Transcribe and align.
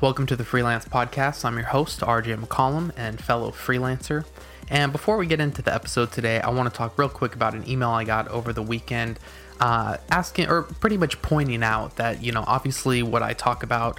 Welcome 0.00 0.26
to 0.26 0.36
the 0.36 0.44
Freelance 0.44 0.84
Podcast. 0.84 1.44
I'm 1.44 1.56
your 1.56 1.66
host, 1.66 2.02
RJ 2.02 2.44
McCollam, 2.44 2.92
and 2.96 3.20
fellow 3.20 3.50
freelancer. 3.50 4.24
And 4.70 4.92
before 4.92 5.16
we 5.16 5.26
get 5.26 5.40
into 5.40 5.60
the 5.60 5.74
episode 5.74 6.12
today, 6.12 6.40
I 6.40 6.50
want 6.50 6.72
to 6.72 6.78
talk 6.78 6.96
real 6.96 7.08
quick 7.08 7.34
about 7.34 7.54
an 7.54 7.68
email 7.68 7.88
I 7.88 8.04
got 8.04 8.28
over 8.28 8.52
the 8.52 8.62
weekend 8.62 9.18
uh, 9.58 9.96
asking, 10.08 10.50
or 10.50 10.62
pretty 10.62 10.96
much 10.98 11.20
pointing 11.20 11.64
out 11.64 11.96
that, 11.96 12.22
you 12.22 12.30
know, 12.30 12.44
obviously 12.46 13.02
what 13.02 13.24
I 13.24 13.32
talk 13.32 13.64
about 13.64 13.98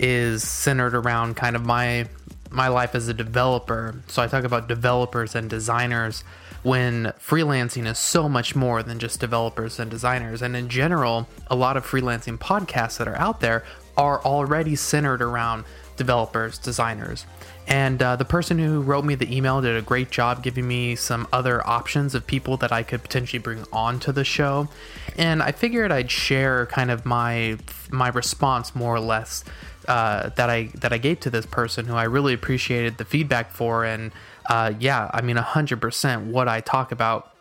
is 0.00 0.42
centered 0.42 0.96
around 0.96 1.36
kind 1.36 1.54
of 1.54 1.64
my 1.64 2.08
my 2.50 2.66
life 2.66 2.96
as 2.96 3.06
a 3.06 3.14
developer. 3.14 4.02
So 4.08 4.22
I 4.22 4.26
talk 4.26 4.42
about 4.42 4.66
developers 4.66 5.36
and 5.36 5.48
designers 5.48 6.24
when 6.64 7.12
freelancing 7.20 7.86
is 7.86 7.98
so 7.98 8.28
much 8.28 8.56
more 8.56 8.82
than 8.82 8.98
just 8.98 9.20
developers 9.20 9.78
and 9.78 9.88
designers. 9.90 10.42
And 10.42 10.56
in 10.56 10.68
general, 10.68 11.28
a 11.46 11.54
lot 11.54 11.76
of 11.76 11.86
freelancing 11.86 12.36
podcasts 12.36 12.98
that 12.98 13.06
are 13.06 13.16
out 13.16 13.40
there 13.40 13.62
are 13.96 14.20
already 14.24 14.76
centered 14.76 15.22
around 15.22 15.64
developers, 15.96 16.58
designers. 16.58 17.26
And 17.66 18.00
uh, 18.00 18.16
the 18.16 18.24
person 18.24 18.58
who 18.58 18.80
wrote 18.80 19.04
me 19.04 19.16
the 19.16 19.34
email 19.34 19.60
did 19.60 19.76
a 19.76 19.82
great 19.82 20.10
job 20.10 20.42
giving 20.42 20.68
me 20.68 20.94
some 20.94 21.26
other 21.32 21.66
options 21.66 22.14
of 22.14 22.26
people 22.26 22.56
that 22.58 22.70
I 22.70 22.82
could 22.84 23.02
potentially 23.02 23.40
bring 23.40 23.64
on 23.72 23.98
to 24.00 24.12
the 24.12 24.24
show. 24.24 24.68
And 25.16 25.42
I 25.42 25.50
figured 25.50 25.90
I'd 25.90 26.10
share 26.10 26.66
kind 26.66 26.90
of 26.90 27.04
my 27.04 27.58
my 27.90 28.08
response 28.08 28.74
more 28.74 28.94
or 28.94 29.00
less 29.00 29.42
uh, 29.88 30.30
that 30.36 30.48
I 30.48 30.70
that 30.74 30.92
I 30.92 30.98
gave 30.98 31.20
to 31.20 31.30
this 31.30 31.46
person 31.46 31.86
who 31.86 31.94
I 31.94 32.04
really 32.04 32.34
appreciated 32.34 32.98
the 32.98 33.04
feedback 33.04 33.50
for. 33.50 33.84
And 33.84 34.12
uh, 34.48 34.74
yeah, 34.78 35.10
I 35.12 35.20
mean, 35.22 35.36
hundred 35.36 35.80
percent 35.80 36.26
what 36.26 36.46
I 36.46 36.60
talk 36.60 36.92
about 36.92 37.32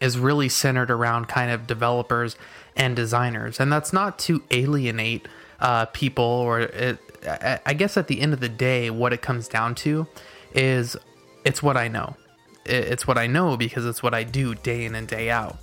is 0.00 0.18
really 0.18 0.48
centered 0.48 0.90
around 0.90 1.28
kind 1.28 1.52
of 1.52 1.68
developers 1.68 2.34
and 2.74 2.96
designers, 2.96 3.60
and 3.60 3.70
that's 3.70 3.92
not 3.92 4.18
to 4.20 4.42
alienate 4.50 5.28
uh, 5.62 5.86
people 5.86 6.24
or 6.24 6.60
it, 6.60 6.98
I 7.64 7.72
guess 7.72 7.96
at 7.96 8.08
the 8.08 8.20
end 8.20 8.32
of 8.34 8.40
the 8.40 8.48
day, 8.48 8.90
what 8.90 9.12
it 9.12 9.22
comes 9.22 9.46
down 9.46 9.76
to 9.76 10.06
is 10.54 10.96
it's 11.44 11.62
what 11.62 11.76
I 11.76 11.88
know. 11.88 12.16
It's 12.66 13.06
what 13.06 13.16
I 13.16 13.28
know 13.28 13.56
because 13.56 13.86
it's 13.86 14.02
what 14.02 14.12
I 14.12 14.24
do 14.24 14.54
day 14.54 14.84
in 14.84 14.94
and 14.94 15.06
day 15.06 15.30
out. 15.30 15.56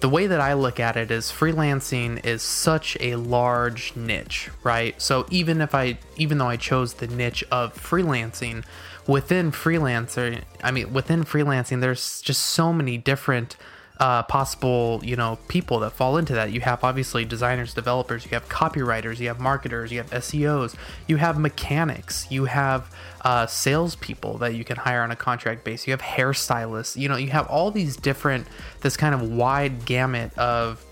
The 0.00 0.08
way 0.08 0.26
that 0.26 0.40
I 0.40 0.54
look 0.54 0.80
at 0.80 0.96
it 0.96 1.10
is 1.10 1.26
freelancing 1.26 2.24
is 2.24 2.42
such 2.42 2.96
a 2.98 3.16
large 3.16 3.94
niche, 3.94 4.50
right? 4.64 5.00
So 5.00 5.26
even 5.30 5.60
if 5.60 5.74
I 5.74 5.98
even 6.16 6.38
though 6.38 6.48
I 6.48 6.56
chose 6.56 6.94
the 6.94 7.06
niche 7.06 7.44
of 7.50 7.74
freelancing, 7.74 8.64
within 9.06 9.52
freelancer, 9.52 10.42
I 10.64 10.70
mean 10.70 10.92
within 10.92 11.24
freelancing 11.24 11.80
there's 11.80 12.20
just 12.22 12.42
so 12.42 12.72
many 12.72 12.96
different 12.96 13.56
uh, 14.02 14.20
possible 14.24 15.00
you 15.04 15.14
know 15.14 15.38
people 15.46 15.78
that 15.78 15.92
fall 15.92 16.18
into 16.18 16.32
that. 16.34 16.50
You 16.50 16.60
have 16.62 16.82
obviously 16.82 17.24
designers, 17.24 17.72
developers, 17.72 18.24
you 18.24 18.32
have 18.32 18.48
copywriters, 18.48 19.20
you 19.20 19.28
have 19.28 19.38
marketers, 19.38 19.92
you 19.92 19.98
have 19.98 20.10
SEOs, 20.10 20.74
you 21.06 21.18
have 21.18 21.38
mechanics, 21.38 22.26
you 22.28 22.46
have 22.46 22.92
uh, 23.20 23.46
salespeople 23.46 24.38
that 24.38 24.56
you 24.56 24.64
can 24.64 24.78
hire 24.78 25.02
on 25.02 25.12
a 25.12 25.16
contract 25.16 25.62
base. 25.62 25.86
You 25.86 25.92
have 25.92 26.02
hairstylists. 26.02 26.96
You 26.96 27.08
know, 27.08 27.16
you 27.16 27.30
have 27.30 27.46
all 27.46 27.70
these 27.70 27.96
different 27.96 28.48
this 28.80 28.96
kind 28.96 29.14
of 29.14 29.22
wide 29.22 29.84
gamut 29.84 30.36
of 30.36 30.84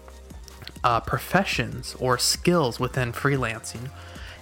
uh, 0.85 1.01
professions 1.01 1.97
or 1.99 2.17
skills 2.17 2.79
within 2.79 3.13
freelancing. 3.13 3.91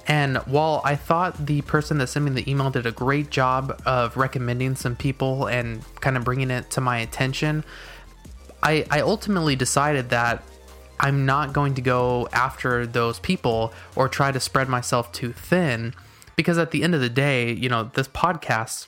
And 0.06 0.38
while 0.38 0.82
I 0.84 0.94
thought 0.94 1.46
the 1.46 1.62
person 1.62 1.96
that 1.98 2.08
sent 2.08 2.26
me 2.26 2.30
the 2.32 2.50
email 2.50 2.68
did 2.68 2.84
a 2.84 2.92
great 2.92 3.30
job 3.30 3.80
of 3.86 4.14
recommending 4.18 4.76
some 4.76 4.94
people 4.94 5.46
and 5.46 5.82
kind 6.02 6.18
of 6.18 6.24
bringing 6.24 6.50
it 6.50 6.70
to 6.72 6.82
my 6.82 6.98
attention, 6.98 7.64
I, 8.62 8.84
I 8.90 9.00
ultimately 9.00 9.56
decided 9.56 10.10
that 10.10 10.42
I'm 11.00 11.26
not 11.26 11.52
going 11.52 11.74
to 11.74 11.82
go 11.82 12.28
after 12.32 12.86
those 12.86 13.20
people 13.20 13.72
or 13.94 14.08
try 14.08 14.32
to 14.32 14.40
spread 14.40 14.68
myself 14.68 15.12
too 15.12 15.32
thin 15.32 15.94
because 16.36 16.58
at 16.58 16.70
the 16.70 16.82
end 16.82 16.94
of 16.94 17.00
the 17.00 17.08
day, 17.08 17.52
you 17.52 17.68
know, 17.68 17.90
this 17.94 18.08
podcast 18.08 18.86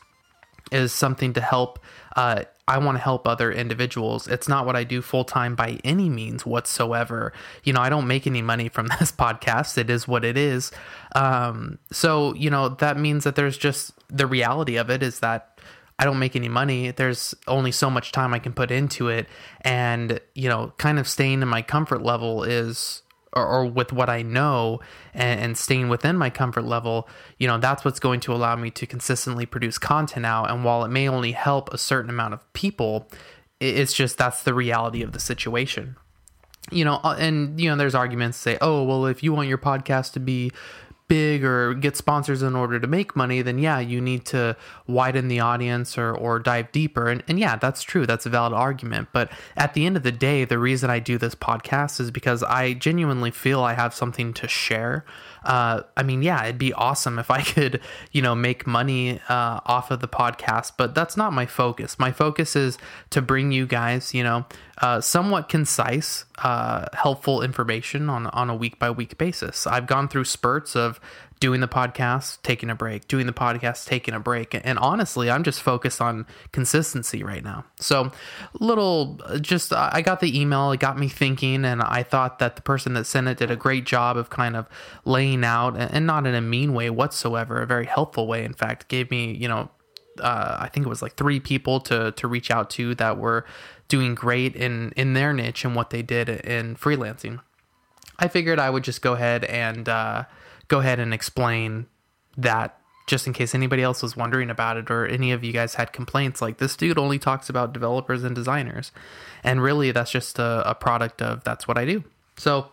is 0.72 0.92
something 0.92 1.32
to 1.34 1.40
help. 1.40 1.78
Uh, 2.16 2.44
I 2.66 2.78
want 2.78 2.96
to 2.96 3.02
help 3.02 3.26
other 3.26 3.50
individuals. 3.50 4.28
It's 4.28 4.48
not 4.48 4.64
what 4.64 4.76
I 4.76 4.84
do 4.84 5.02
full 5.02 5.24
time 5.24 5.56
by 5.56 5.80
any 5.82 6.08
means 6.08 6.46
whatsoever. 6.46 7.32
You 7.64 7.72
know, 7.72 7.80
I 7.80 7.88
don't 7.88 8.06
make 8.06 8.26
any 8.26 8.42
money 8.42 8.68
from 8.68 8.86
this 9.00 9.10
podcast. 9.10 9.76
It 9.78 9.90
is 9.90 10.06
what 10.06 10.24
it 10.24 10.36
is. 10.36 10.70
Um, 11.16 11.78
so, 11.90 12.34
you 12.34 12.50
know, 12.50 12.68
that 12.68 12.96
means 12.96 13.24
that 13.24 13.34
there's 13.34 13.58
just 13.58 13.92
the 14.08 14.26
reality 14.26 14.76
of 14.76 14.90
it 14.90 15.02
is 15.02 15.18
that 15.20 15.58
I 16.00 16.04
don't 16.04 16.18
make 16.18 16.34
any 16.34 16.48
money. 16.48 16.92
There's 16.92 17.34
only 17.46 17.72
so 17.72 17.90
much 17.90 18.10
time 18.10 18.32
I 18.32 18.38
can 18.38 18.54
put 18.54 18.70
into 18.70 19.08
it. 19.08 19.28
And, 19.60 20.18
you 20.34 20.48
know, 20.48 20.72
kind 20.78 20.98
of 20.98 21.06
staying 21.06 21.42
in 21.42 21.48
my 21.48 21.60
comfort 21.60 22.02
level 22.02 22.42
is, 22.42 23.02
or, 23.34 23.46
or 23.46 23.66
with 23.66 23.92
what 23.92 24.08
I 24.08 24.22
know 24.22 24.80
and, 25.12 25.38
and, 25.38 25.58
staying 25.58 25.90
within 25.90 26.16
my 26.16 26.30
comfort 26.30 26.64
level, 26.64 27.06
you 27.36 27.46
know, 27.46 27.58
that's 27.58 27.84
what's 27.84 28.00
going 28.00 28.20
to 28.20 28.32
allow 28.32 28.56
me 28.56 28.70
to 28.70 28.86
consistently 28.86 29.44
produce 29.44 29.76
content 29.76 30.24
out. 30.24 30.50
And 30.50 30.64
while 30.64 30.86
it 30.86 30.88
may 30.88 31.06
only 31.06 31.32
help 31.32 31.70
a 31.72 31.76
certain 31.76 32.08
amount 32.08 32.32
of 32.32 32.50
people, 32.54 33.06
it's 33.60 33.92
just 33.92 34.16
that's 34.16 34.42
the 34.42 34.54
reality 34.54 35.02
of 35.02 35.12
the 35.12 35.20
situation 35.20 35.96
you 36.70 36.84
know 36.84 37.00
uh, 37.04 37.16
and 37.18 37.58
you 37.60 37.68
know 37.68 37.76
there's 37.76 37.94
arguments 37.94 38.36
say 38.36 38.58
oh 38.60 38.82
well 38.82 39.06
if 39.06 39.22
you 39.22 39.32
want 39.32 39.48
your 39.48 39.58
podcast 39.58 40.12
to 40.12 40.20
be 40.20 40.52
big 41.10 41.44
or 41.44 41.74
get 41.74 41.96
sponsors 41.96 42.40
in 42.40 42.54
order 42.54 42.78
to 42.78 42.86
make 42.86 43.16
money, 43.16 43.42
then 43.42 43.58
yeah, 43.58 43.80
you 43.80 44.00
need 44.00 44.24
to 44.24 44.56
widen 44.86 45.26
the 45.26 45.40
audience 45.40 45.98
or, 45.98 46.14
or 46.14 46.38
dive 46.38 46.70
deeper. 46.70 47.08
And, 47.08 47.24
and 47.26 47.36
yeah, 47.36 47.56
that's 47.56 47.82
true. 47.82 48.06
That's 48.06 48.26
a 48.26 48.30
valid 48.30 48.52
argument. 48.52 49.08
But 49.12 49.32
at 49.56 49.74
the 49.74 49.86
end 49.86 49.96
of 49.96 50.04
the 50.04 50.12
day, 50.12 50.44
the 50.44 50.56
reason 50.56 50.88
I 50.88 51.00
do 51.00 51.18
this 51.18 51.34
podcast 51.34 51.98
is 51.98 52.12
because 52.12 52.44
I 52.44 52.74
genuinely 52.74 53.32
feel 53.32 53.60
I 53.64 53.74
have 53.74 53.92
something 53.92 54.32
to 54.34 54.46
share 54.46 55.04
uh, 55.44 55.82
I 55.96 56.02
mean, 56.02 56.22
yeah, 56.22 56.44
it'd 56.44 56.58
be 56.58 56.72
awesome 56.72 57.18
if 57.18 57.30
I 57.30 57.42
could, 57.42 57.80
you 58.12 58.22
know, 58.22 58.34
make 58.34 58.66
money 58.66 59.20
uh, 59.28 59.60
off 59.64 59.90
of 59.90 60.00
the 60.00 60.08
podcast, 60.08 60.72
but 60.76 60.94
that's 60.94 61.16
not 61.16 61.32
my 61.32 61.46
focus. 61.46 61.98
My 61.98 62.12
focus 62.12 62.56
is 62.56 62.78
to 63.10 63.22
bring 63.22 63.52
you 63.52 63.66
guys, 63.66 64.14
you 64.14 64.22
know, 64.22 64.46
uh, 64.78 65.00
somewhat 65.00 65.48
concise, 65.48 66.24
uh, 66.38 66.86
helpful 66.94 67.42
information 67.42 68.08
on 68.08 68.26
on 68.28 68.48
a 68.50 68.54
week 68.54 68.78
by 68.78 68.90
week 68.90 69.18
basis. 69.18 69.66
I've 69.66 69.86
gone 69.86 70.08
through 70.08 70.24
spurts 70.24 70.74
of 70.74 71.00
doing 71.40 71.60
the 71.60 71.68
podcast, 71.68 72.38
taking 72.42 72.68
a 72.68 72.74
break, 72.74 73.08
doing 73.08 73.26
the 73.26 73.32
podcast, 73.32 73.86
taking 73.86 74.12
a 74.12 74.20
break. 74.20 74.54
And 74.62 74.78
honestly, 74.78 75.30
I'm 75.30 75.42
just 75.42 75.62
focused 75.62 76.00
on 76.00 76.26
consistency 76.52 77.22
right 77.24 77.42
now. 77.42 77.64
So, 77.80 78.12
little 78.60 79.18
just, 79.40 79.72
I 79.72 80.02
got 80.02 80.20
the 80.20 80.38
email, 80.38 80.70
it 80.70 80.80
got 80.80 80.98
me 80.98 81.08
thinking, 81.08 81.64
and 81.64 81.80
I 81.82 82.02
thought 82.02 82.38
that 82.40 82.56
the 82.56 82.62
person 82.62 82.92
that 82.92 83.06
sent 83.06 83.26
it 83.26 83.38
did 83.38 83.50
a 83.50 83.56
great 83.56 83.86
job 83.86 84.18
of 84.18 84.28
kind 84.28 84.54
of 84.54 84.68
laying 85.06 85.42
out, 85.42 85.76
and 85.76 86.06
not 86.06 86.26
in 86.26 86.34
a 86.34 86.42
mean 86.42 86.74
way 86.74 86.90
whatsoever, 86.90 87.62
a 87.62 87.66
very 87.66 87.86
helpful 87.86 88.26
way, 88.26 88.44
in 88.44 88.52
fact, 88.52 88.88
gave 88.88 89.10
me, 89.10 89.32
you 89.32 89.48
know, 89.48 89.70
uh, 90.20 90.58
I 90.60 90.68
think 90.68 90.84
it 90.84 90.88
was 90.90 91.00
like 91.00 91.14
three 91.14 91.40
people 91.40 91.80
to 91.80 92.12
to 92.12 92.28
reach 92.28 92.50
out 92.50 92.68
to 92.70 92.94
that 92.96 93.16
were 93.16 93.46
doing 93.88 94.14
great 94.14 94.54
in 94.54 94.92
in 94.96 95.14
their 95.14 95.32
niche 95.32 95.64
and 95.64 95.74
what 95.74 95.90
they 95.90 96.02
did 96.02 96.28
in 96.28 96.76
freelancing. 96.76 97.40
I 98.18 98.28
figured 98.28 98.58
I 98.58 98.68
would 98.68 98.84
just 98.84 99.00
go 99.00 99.14
ahead 99.14 99.44
and 99.44 99.88
uh, 99.88 100.24
go 100.70 100.78
ahead 100.78 100.98
and 101.00 101.12
explain 101.12 101.86
that 102.38 102.78
just 103.06 103.26
in 103.26 103.32
case 103.32 103.56
anybody 103.56 103.82
else 103.82 104.02
was 104.02 104.16
wondering 104.16 104.48
about 104.50 104.76
it 104.76 104.88
or 104.88 105.04
any 105.04 105.32
of 105.32 105.42
you 105.42 105.52
guys 105.52 105.74
had 105.74 105.92
complaints 105.92 106.40
like 106.40 106.58
this 106.58 106.76
dude 106.76 106.96
only 106.96 107.18
talks 107.18 107.50
about 107.50 107.72
developers 107.72 108.22
and 108.22 108.36
designers. 108.36 108.92
And 109.42 109.60
really 109.60 109.90
that's 109.90 110.12
just 110.12 110.38
a, 110.38 110.62
a 110.64 110.76
product 110.76 111.20
of 111.20 111.42
that's 111.42 111.66
what 111.66 111.76
i 111.76 111.84
do. 111.84 112.04
So 112.38 112.68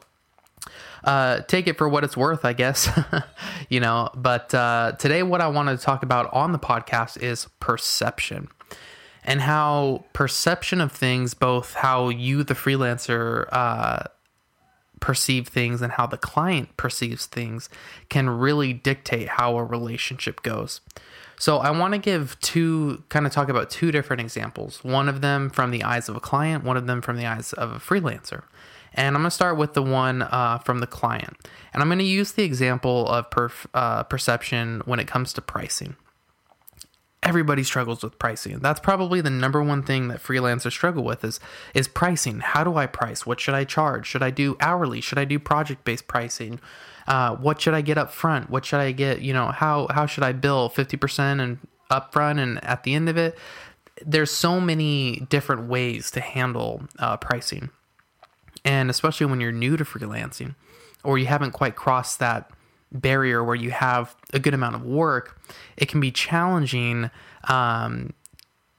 uh, 1.03 1.41
take 1.41 1.67
it 1.67 1.77
for 1.77 1.89
what 1.89 2.03
it's 2.03 2.15
worth 2.15 2.45
i 2.45 2.53
guess 2.53 2.87
you 3.69 3.79
know. 3.79 4.09
But 4.15 4.53
uh, 4.53 4.93
today 4.99 5.23
what 5.23 5.41
i 5.41 5.47
wanted 5.47 5.79
to 5.79 5.83
talk 5.83 6.03
about 6.03 6.31
on 6.31 6.51
the 6.51 6.59
podcast 6.59 7.21
is 7.21 7.47
perception 7.59 8.47
and 9.23 9.41
how 9.41 10.05
perception 10.13 10.81
of 10.81 10.91
things 10.91 11.33
both 11.33 11.73
how 11.73 12.09
you 12.09 12.43
the 12.43 12.53
freelancer 12.53 13.47
uh, 13.51 14.03
perceive 14.99 15.47
things 15.47 15.81
and 15.81 15.93
how 15.93 16.05
the 16.07 16.17
client 16.17 16.75
perceives 16.77 17.25
things 17.25 17.69
can 18.09 18.29
really 18.29 18.73
dictate 18.73 19.27
how 19.29 19.57
a 19.57 19.63
relationship 19.63 20.41
goes. 20.41 20.81
So, 21.39 21.57
I 21.57 21.69
want 21.69 21.93
to 21.93 21.99
give 21.99 22.39
two 22.39 23.03
kind 23.09 23.27
of 23.27 23.31
talk 23.31 23.49
about 23.49 23.69
two 23.69 23.91
different 23.91 24.21
examples. 24.21 24.83
One 24.83 25.07
of 25.07 25.21
them 25.21 25.49
from 25.49 25.69
the 25.69 25.83
eyes 25.83 26.09
of 26.09 26.15
a 26.15 26.19
client, 26.19 26.63
one 26.63 26.77
of 26.77 26.87
them 26.87 27.01
from 27.01 27.17
the 27.17 27.27
eyes 27.27 27.53
of 27.53 27.71
a 27.71 27.79
freelancer. 27.79 28.43
And 28.93 29.15
I'm 29.15 29.21
going 29.21 29.29
to 29.29 29.31
start 29.31 29.57
with 29.57 29.73
the 29.73 29.83
one 29.83 30.23
uh, 30.23 30.57
from 30.59 30.79
the 30.79 30.87
client. 30.87 31.37
And 31.73 31.83
I'm 31.83 31.89
going 31.89 31.99
to 31.99 32.05
use 32.05 32.31
the 32.31 32.43
example 32.43 33.07
of 33.07 33.29
perf- 33.29 33.67
uh, 33.75 34.03
perception 34.03 34.81
when 34.85 34.99
it 34.99 35.05
comes 35.05 35.33
to 35.33 35.41
pricing 35.41 35.95
everybody 37.23 37.63
struggles 37.63 38.03
with 38.03 38.19
pricing. 38.19 38.59
That's 38.59 38.79
probably 38.79 39.21
the 39.21 39.29
number 39.29 39.61
one 39.61 39.83
thing 39.83 40.07
that 40.07 40.21
freelancers 40.21 40.71
struggle 40.71 41.03
with 41.03 41.23
is 41.23 41.39
is 41.73 41.87
pricing. 41.87 42.39
How 42.39 42.63
do 42.63 42.75
I 42.75 42.85
price? 42.85 43.25
What 43.25 43.39
should 43.39 43.55
I 43.55 43.63
charge? 43.63 44.07
Should 44.07 44.23
I 44.23 44.29
do 44.29 44.55
hourly? 44.59 45.01
Should 45.01 45.17
I 45.17 45.25
do 45.25 45.39
project 45.39 45.83
based 45.83 46.07
pricing? 46.07 46.59
Uh, 47.07 47.35
what 47.35 47.61
should 47.61 47.73
I 47.73 47.81
get 47.81 47.97
up 47.97 48.11
front? 48.11 48.49
What 48.49 48.65
should 48.65 48.79
I 48.79 48.91
get? 48.91 49.21
You 49.21 49.33
know, 49.33 49.47
how 49.47 49.87
how 49.89 50.05
should 50.05 50.23
I 50.23 50.31
bill 50.31 50.69
fifty 50.69 50.97
percent 50.97 51.41
and 51.41 51.59
up 51.89 52.13
front 52.13 52.39
and 52.39 52.63
at 52.63 52.83
the 52.83 52.93
end 52.93 53.09
of 53.09 53.17
it? 53.17 53.37
There's 54.05 54.31
so 54.31 54.61
many 54.61 55.25
different 55.29 55.67
ways 55.67 56.11
to 56.11 56.21
handle 56.21 56.83
uh, 56.99 57.17
pricing. 57.17 57.69
And 58.63 58.89
especially 58.89 59.27
when 59.27 59.39
you're 59.39 59.51
new 59.51 59.77
to 59.77 59.83
freelancing 59.83 60.55
or 61.03 61.17
you 61.17 61.25
haven't 61.25 61.51
quite 61.51 61.75
crossed 61.75 62.19
that 62.19 62.51
barrier 62.91 63.43
where 63.43 63.55
you 63.55 63.71
have 63.71 64.15
a 64.33 64.39
good 64.39 64.53
amount 64.53 64.75
of 64.75 64.83
work, 64.83 65.41
it 65.75 65.87
can 65.87 65.99
be 65.99 66.11
challenging 66.11 67.09
um, 67.47 68.13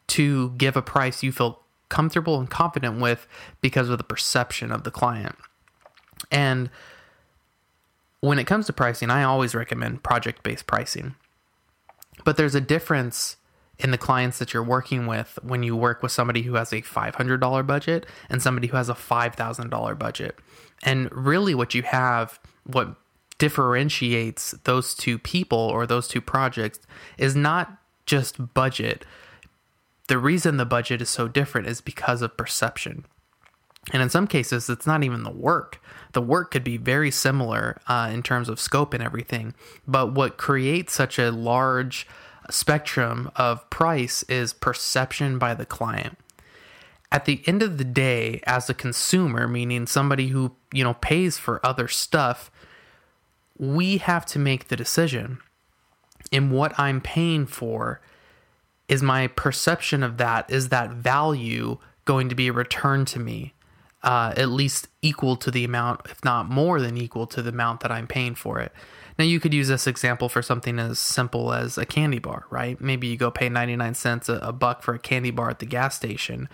to 0.08 0.50
give 0.50 0.76
a 0.76 0.82
price 0.82 1.22
you 1.22 1.32
feel 1.32 1.60
comfortable 1.88 2.38
and 2.38 2.50
confident 2.50 3.00
with 3.00 3.26
because 3.60 3.88
of 3.88 3.99
the 3.99 4.05
perception 4.05 4.70
of 4.70 4.84
the 4.84 4.90
client. 4.90 5.37
And 6.31 6.70
when 8.20 8.38
it 8.38 8.46
comes 8.46 8.66
to 8.66 8.72
pricing, 8.72 9.10
I 9.10 9.22
always 9.22 9.55
recommend 9.55 10.02
project 10.02 10.43
based 10.43 10.66
pricing. 10.66 11.14
But 12.25 12.37
there's 12.37 12.55
a 12.55 12.60
difference 12.60 13.37
in 13.78 13.93
the 13.93 13.99
clients 13.99 14.38
that 14.38 14.52
you're 14.52 14.62
working 14.62 15.06
with 15.06 15.38
when 15.43 15.62
you 15.62 15.76
work 15.76 16.02
with 16.02 16.10
somebody 16.10 16.43
who 16.43 16.55
has 16.55 16.72
a 16.72 16.82
$500 16.82 17.66
budget 17.66 18.06
and 18.28 18.43
somebody 18.43 18.66
who 18.66 18.76
has 18.76 18.88
a 18.88 18.94
$5,000 18.94 19.99
budget. 19.99 20.37
And 20.82 21.10
really, 21.12 21.55
what 21.55 21.75
you 21.75 21.82
have, 21.82 22.40
what 22.64 22.96
differentiates 23.38 24.52
those 24.64 24.94
two 24.94 25.19
people 25.19 25.58
or 25.58 25.87
those 25.87 26.08
two 26.08 26.20
projects 26.20 26.81
is 27.17 27.37
not 27.37 27.79
just 28.06 28.55
budget. 28.55 29.05
The 30.08 30.19
reason 30.19 30.56
the 30.56 30.64
budget 30.64 31.00
is 31.02 31.08
so 31.08 31.29
different 31.29 31.69
is 31.69 31.81
because 31.81 32.23
of 32.23 32.37
perception. 32.37 33.05
And 33.93 34.02
in 34.02 34.11
some 34.11 34.26
cases, 34.26 34.69
it's 34.69 34.87
not 34.87 35.02
even 35.02 35.23
the 35.23 35.31
work. 35.31 35.81
The 36.12 36.23
work 36.23 36.50
could 36.50 36.64
be 36.64 36.76
very 36.76 37.11
similar 37.11 37.81
uh, 37.87 38.11
in 38.12 38.23
terms 38.23 38.49
of 38.49 38.61
scope 38.61 38.93
and 38.93 39.02
everything. 39.02 39.55
But 39.87 40.12
what 40.12 40.37
creates 40.37 40.93
such 40.93 41.19
a 41.19 41.31
large 41.31 42.06
spectrum 42.50 43.31
of 43.37 43.69
price 43.70 44.23
is 44.25 44.52
perception 44.52 45.38
by 45.38 45.55
the 45.55 45.67
client. 45.67 46.19
At 47.11 47.25
the 47.25 47.43
end 47.46 47.62
of 47.62 47.79
the 47.79 47.84
day, 47.84 48.43
as 48.46 48.69
a 48.69 48.75
consumer, 48.75 49.49
meaning 49.49 49.87
somebody 49.87 50.29
who, 50.29 50.56
you 50.73 50.84
know, 50.84 50.94
pays 50.94 51.38
for 51.38 51.64
other 51.64 51.88
stuff, 51.88 52.50
we 53.58 53.99
have 53.99 54.25
to 54.26 54.38
make 54.38 54.69
the 54.69 54.76
decision 54.76 55.38
And 56.32 56.52
what 56.52 56.78
I'm 56.78 57.00
paying 57.00 57.46
for 57.46 58.00
is 58.88 59.02
my 59.02 59.26
perception 59.28 60.02
of 60.02 60.16
that 60.16 60.50
is 60.50 60.70
that 60.70 60.90
value 60.90 61.78
going 62.05 62.28
to 62.28 62.34
be 62.34 62.50
returned 62.50 63.06
to 63.08 63.19
me 63.19 63.55
uh, 64.02 64.32
at 64.37 64.49
least 64.49 64.88
equal 65.02 65.37
to 65.37 65.50
the 65.50 65.64
amount, 65.64 66.00
if 66.06 66.25
not 66.25 66.49
more 66.49 66.81
than 66.81 66.96
equal 66.96 67.26
to 67.26 67.43
the 67.43 67.50
amount 67.50 67.81
that 67.81 67.90
I'm 67.90 68.06
paying 68.06 68.34
for 68.34 68.60
it. 68.60 68.72
Now, 69.19 69.25
you 69.25 69.40
could 69.40 69.52
use 69.52 69.69
this 69.69 69.87
example 69.87 70.28
for 70.28 70.43
something 70.43 70.78
as 70.78 70.99
simple 70.99 71.52
as 71.52 71.76
a 71.76 71.84
candy 71.84 72.20
bar, 72.20 72.44
right? 72.50 72.81
Maybe 72.81 73.08
you 73.08 73.16
go 73.16 73.31
pay 73.31 73.49
99 73.49 73.94
cents 73.94 74.28
a, 74.28 74.34
a 74.34 74.52
buck 74.52 74.82
for 74.82 74.94
a 74.94 74.99
candy 74.99 75.32
bar 75.32 75.50
at 75.50 75.58
the 75.58 75.66
gas 75.66 75.96
station. 75.96 76.49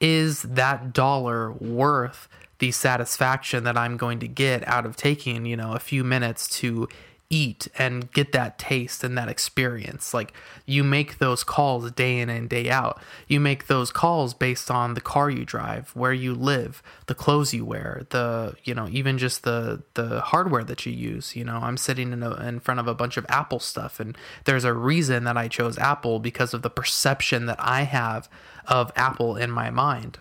Is 0.00 0.42
that 0.42 0.92
dollar 0.92 1.52
worth 1.52 2.28
the 2.64 2.70
satisfaction 2.70 3.64
that 3.64 3.76
I'm 3.76 3.98
going 3.98 4.20
to 4.20 4.26
get 4.26 4.66
out 4.66 4.86
of 4.86 4.96
taking, 4.96 5.44
you 5.44 5.54
know, 5.54 5.74
a 5.74 5.78
few 5.78 6.02
minutes 6.02 6.48
to 6.60 6.88
eat 7.28 7.68
and 7.76 8.10
get 8.12 8.32
that 8.32 8.58
taste 8.58 9.04
and 9.04 9.18
that 9.18 9.28
experience. 9.28 10.14
Like 10.14 10.32
you 10.64 10.82
make 10.82 11.18
those 11.18 11.44
calls 11.44 11.90
day 11.92 12.20
in 12.20 12.30
and 12.30 12.48
day 12.48 12.70
out. 12.70 13.02
You 13.28 13.38
make 13.38 13.66
those 13.66 13.92
calls 13.92 14.32
based 14.32 14.70
on 14.70 14.94
the 14.94 15.02
car 15.02 15.28
you 15.28 15.44
drive, 15.44 15.90
where 15.92 16.14
you 16.14 16.34
live, 16.34 16.82
the 17.04 17.14
clothes 17.14 17.52
you 17.52 17.66
wear, 17.66 18.06
the 18.08 18.54
you 18.64 18.74
know 18.74 18.88
even 18.90 19.18
just 19.18 19.42
the 19.42 19.82
the 19.92 20.22
hardware 20.22 20.64
that 20.64 20.86
you 20.86 20.92
use. 20.92 21.36
You 21.36 21.44
know, 21.44 21.58
I'm 21.58 21.76
sitting 21.76 22.14
in 22.14 22.22
a, 22.22 22.32
in 22.48 22.60
front 22.60 22.80
of 22.80 22.88
a 22.88 22.94
bunch 22.94 23.18
of 23.18 23.26
Apple 23.28 23.60
stuff, 23.60 24.00
and 24.00 24.16
there's 24.44 24.64
a 24.64 24.72
reason 24.72 25.24
that 25.24 25.36
I 25.36 25.48
chose 25.48 25.76
Apple 25.76 26.18
because 26.18 26.54
of 26.54 26.62
the 26.62 26.70
perception 26.70 27.44
that 27.44 27.60
I 27.60 27.82
have 27.82 28.26
of 28.66 28.90
Apple 28.96 29.36
in 29.36 29.50
my 29.50 29.68
mind. 29.68 30.18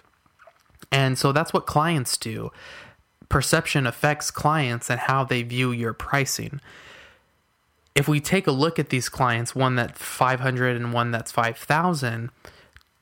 And 0.91 1.17
so 1.17 1.31
that's 1.31 1.53
what 1.53 1.65
clients 1.65 2.17
do. 2.17 2.51
Perception 3.29 3.87
affects 3.87 4.31
clients 4.31 4.89
and 4.89 4.99
how 4.99 5.23
they 5.23 5.43
view 5.43 5.71
your 5.71 5.93
pricing 5.93 6.59
if 7.95 8.07
we 8.07 8.19
take 8.19 8.47
a 8.47 8.51
look 8.51 8.79
at 8.79 8.89
these 8.89 9.09
clients, 9.09 9.53
one 9.53 9.75
that's 9.75 10.01
500 10.01 10.75
and 10.75 10.93
one 10.93 11.11
that's 11.11 11.31
5,000, 11.31 12.29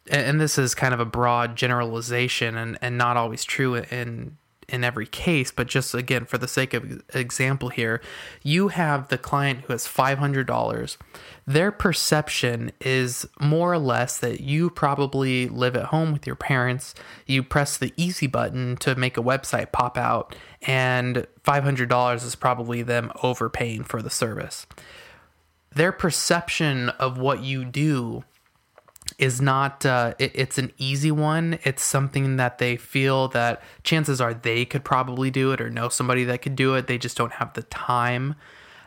and 0.10 0.42
this 0.42 0.58
is 0.58 0.76
kind 0.76 0.94
of 0.94 1.00
a 1.00 1.06
broad 1.06 1.56
generalization 1.56 2.58
and, 2.58 2.78
and 2.82 2.98
not 2.98 3.18
always 3.18 3.44
true 3.44 3.76
in 3.76 4.38
in 4.72 4.84
every 4.84 5.06
case, 5.06 5.52
but 5.52 5.68
just 5.68 5.94
again 5.94 6.26
for 6.26 6.38
the 6.38 6.48
sake 6.48 6.74
of 6.74 7.04
example 7.14 7.70
here, 7.70 8.02
you 8.42 8.70
have 8.70 9.10
the 9.10 9.18
client 9.18 9.62
who 9.62 9.74
has 9.74 9.86
$500. 9.86 10.98
Their 11.46 11.72
perception 11.72 12.72
is 12.80 13.28
more 13.40 13.74
or 13.74 13.80
less 13.80 14.18
that 14.20 14.40
you 14.40 14.70
probably 14.70 15.48
live 15.48 15.76
at 15.76 15.86
home 15.86 16.14
with 16.14 16.26
your 16.26 16.36
parents, 16.36 16.96
you 17.26 17.44
press 17.44 17.78
the 17.78 17.94
easy 17.98 18.28
button 18.28 18.78
to 18.78 18.96
make 18.96 19.18
a 19.18 19.24
website 19.24 19.72
pop 19.72 19.98
out, 19.98 20.36
and 20.62 21.28
$500 21.44 22.16
is 22.16 22.36
probably 22.36 22.82
them 22.82 23.12
overpaying 23.22 23.84
for 23.84 24.02
the 24.02 24.10
service. 24.10 24.66
Their 25.74 25.92
perception 25.92 26.90
of 26.90 27.18
what 27.18 27.44
you 27.44 27.66
do 27.66 28.24
is 29.22 29.40
not 29.40 29.86
uh, 29.86 30.16
it, 30.18 30.32
it's 30.34 30.58
an 30.58 30.74
easy 30.78 31.12
one. 31.12 31.60
It's 31.64 31.84
something 31.84 32.38
that 32.38 32.58
they 32.58 32.76
feel 32.76 33.28
that 33.30 33.62
chances 33.84 34.20
are 34.20 34.34
they 34.34 34.66
could 34.66 34.84
probably 34.84 35.30
do 35.30 35.52
it 35.52 35.62
or 35.62 35.70
know 35.70 35.90
somebody 35.90 36.24
that 36.26 36.42
could 36.42 36.56
do 36.56 36.74
it. 36.74 36.88
They 36.88 36.98
just 36.98 37.16
don't 37.16 37.34
have 37.34 37.54
the 37.54 37.62
time. 37.64 38.36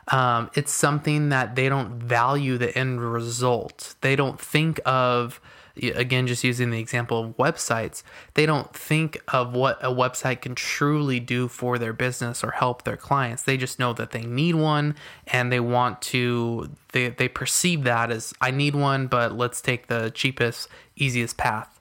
Um, 0.08 0.50
it's 0.54 0.72
something 0.72 1.30
that 1.30 1.54
they 1.54 1.68
don't 1.68 2.00
value 2.00 2.58
the 2.58 2.76
end 2.76 3.00
result. 3.00 3.94
They 4.00 4.16
don't 4.16 4.38
think 4.38 4.80
of 4.84 5.40
again, 5.76 6.26
just 6.26 6.44
using 6.44 6.70
the 6.70 6.78
example 6.78 7.20
of 7.20 7.36
websites, 7.36 8.02
they 8.34 8.46
don't 8.46 8.72
think 8.74 9.20
of 9.28 9.54
what 9.54 9.78
a 9.82 9.92
website 9.92 10.42
can 10.42 10.54
truly 10.54 11.18
do 11.20 11.48
for 11.48 11.78
their 11.78 11.92
business 11.92 12.44
or 12.44 12.52
help 12.52 12.84
their 12.84 12.96
clients. 12.96 13.42
They 13.42 13.56
just 13.56 13.78
know 13.78 13.92
that 13.94 14.12
they 14.12 14.22
need 14.22 14.54
one 14.54 14.94
and 15.26 15.50
they 15.50 15.60
want 15.60 16.00
to, 16.02 16.70
they, 16.92 17.08
they 17.08 17.28
perceive 17.28 17.84
that 17.84 18.10
as 18.10 18.32
I 18.40 18.50
need 18.50 18.74
one, 18.74 19.08
but 19.08 19.36
let's 19.36 19.60
take 19.60 19.88
the 19.88 20.10
cheapest, 20.14 20.68
easiest 20.96 21.36
path 21.36 21.80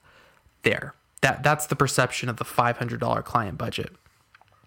there. 0.62 0.94
That, 1.20 1.42
that's 1.42 1.66
the 1.66 1.76
perception 1.76 2.28
of 2.28 2.36
the 2.36 2.44
$500 2.44 3.24
client 3.24 3.56
budget. 3.56 3.92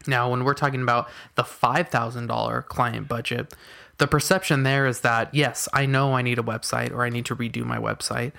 Now, 0.08 0.32
when 0.32 0.46
we're 0.46 0.54
talking 0.54 0.82
about 0.82 1.10
the 1.36 1.44
$5,000 1.44 2.66
client 2.68 3.08
budget, 3.08 3.54
the 3.98 4.08
perception 4.08 4.64
there 4.64 4.88
is 4.88 5.02
that, 5.02 5.34
yes, 5.34 5.68
I 5.74 5.86
know 5.86 6.14
I 6.14 6.22
need 6.22 6.40
a 6.40 6.44
website 6.44 6.92
or 6.92 7.04
I 7.04 7.10
need 7.10 7.26
to 7.26 7.36
redo 7.36 7.66
my 7.66 7.78
website 7.78 8.32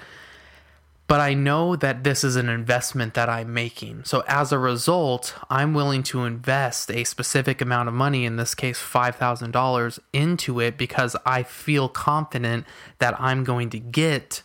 but 1.08 1.20
I 1.20 1.32
know 1.32 1.74
that 1.74 2.04
this 2.04 2.22
is 2.22 2.36
an 2.36 2.50
investment 2.50 3.14
that 3.14 3.30
I'm 3.30 3.52
making. 3.52 4.04
So 4.04 4.22
as 4.28 4.52
a 4.52 4.58
result, 4.58 5.34
I'm 5.48 5.72
willing 5.72 6.02
to 6.04 6.24
invest 6.24 6.90
a 6.90 7.04
specific 7.04 7.62
amount 7.62 7.88
of 7.88 7.94
money, 7.94 8.26
in 8.26 8.36
this 8.36 8.54
case 8.54 8.78
$5,000, 8.78 9.98
into 10.12 10.60
it 10.60 10.76
because 10.76 11.16
I 11.24 11.42
feel 11.44 11.88
confident 11.88 12.66
that 12.98 13.18
I'm 13.18 13.42
going 13.42 13.70
to 13.70 13.78
get, 13.78 14.42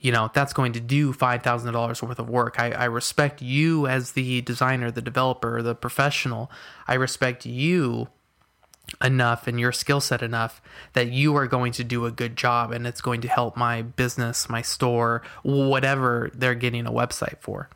you 0.00 0.10
know, 0.10 0.32
that's 0.34 0.52
going 0.52 0.72
to 0.72 0.80
do 0.80 1.14
$5,000 1.14 2.02
worth 2.02 2.18
of 2.18 2.28
work. 2.28 2.58
I, 2.58 2.72
I 2.72 2.84
respect 2.86 3.40
you 3.40 3.86
as 3.86 4.12
the 4.12 4.40
designer, 4.40 4.90
the 4.90 5.00
developer, 5.00 5.62
the 5.62 5.76
professional. 5.76 6.50
I 6.88 6.94
respect 6.94 7.46
you 7.46 8.08
enough 9.02 9.46
and 9.46 9.58
your 9.58 9.72
skill 9.72 10.00
set 10.00 10.22
enough 10.22 10.60
that 10.92 11.10
you 11.10 11.36
are 11.36 11.46
going 11.46 11.72
to 11.72 11.84
do 11.84 12.06
a 12.06 12.10
good 12.10 12.36
job 12.36 12.72
and 12.72 12.86
it's 12.86 13.00
going 13.00 13.20
to 13.20 13.28
help 13.28 13.56
my 13.56 13.82
business, 13.82 14.48
my 14.48 14.62
store, 14.62 15.22
whatever 15.42 16.30
they're 16.34 16.54
getting 16.54 16.86
a 16.86 16.92
website 16.92 17.38
for. 17.40 17.68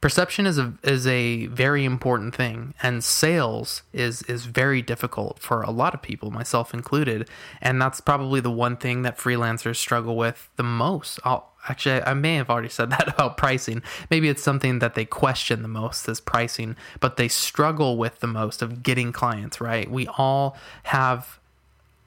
Perception 0.00 0.46
is 0.46 0.58
a 0.58 0.74
is 0.82 1.06
a 1.06 1.46
very 1.46 1.84
important 1.84 2.34
thing 2.34 2.74
and 2.82 3.04
sales 3.04 3.82
is 3.92 4.22
is 4.22 4.46
very 4.46 4.82
difficult 4.82 5.38
for 5.38 5.62
a 5.62 5.70
lot 5.70 5.94
of 5.94 6.02
people, 6.02 6.32
myself 6.32 6.74
included, 6.74 7.28
and 7.60 7.80
that's 7.80 8.00
probably 8.00 8.40
the 8.40 8.50
one 8.50 8.76
thing 8.76 9.02
that 9.02 9.16
freelancers 9.16 9.76
struggle 9.76 10.16
with 10.16 10.50
the 10.56 10.64
most. 10.64 11.20
I'll, 11.24 11.51
actually 11.68 12.02
I 12.02 12.14
may 12.14 12.36
have 12.36 12.50
already 12.50 12.68
said 12.68 12.90
that 12.92 13.08
about 13.08 13.36
pricing. 13.36 13.82
Maybe 14.10 14.28
it's 14.28 14.42
something 14.42 14.78
that 14.80 14.94
they 14.94 15.04
question 15.04 15.62
the 15.62 15.68
most 15.68 16.08
is 16.08 16.20
pricing, 16.20 16.76
but 17.00 17.16
they 17.16 17.28
struggle 17.28 17.96
with 17.96 18.20
the 18.20 18.26
most 18.26 18.62
of 18.62 18.82
getting 18.82 19.12
clients, 19.12 19.60
right? 19.60 19.90
We 19.90 20.06
all 20.06 20.56
have 20.84 21.38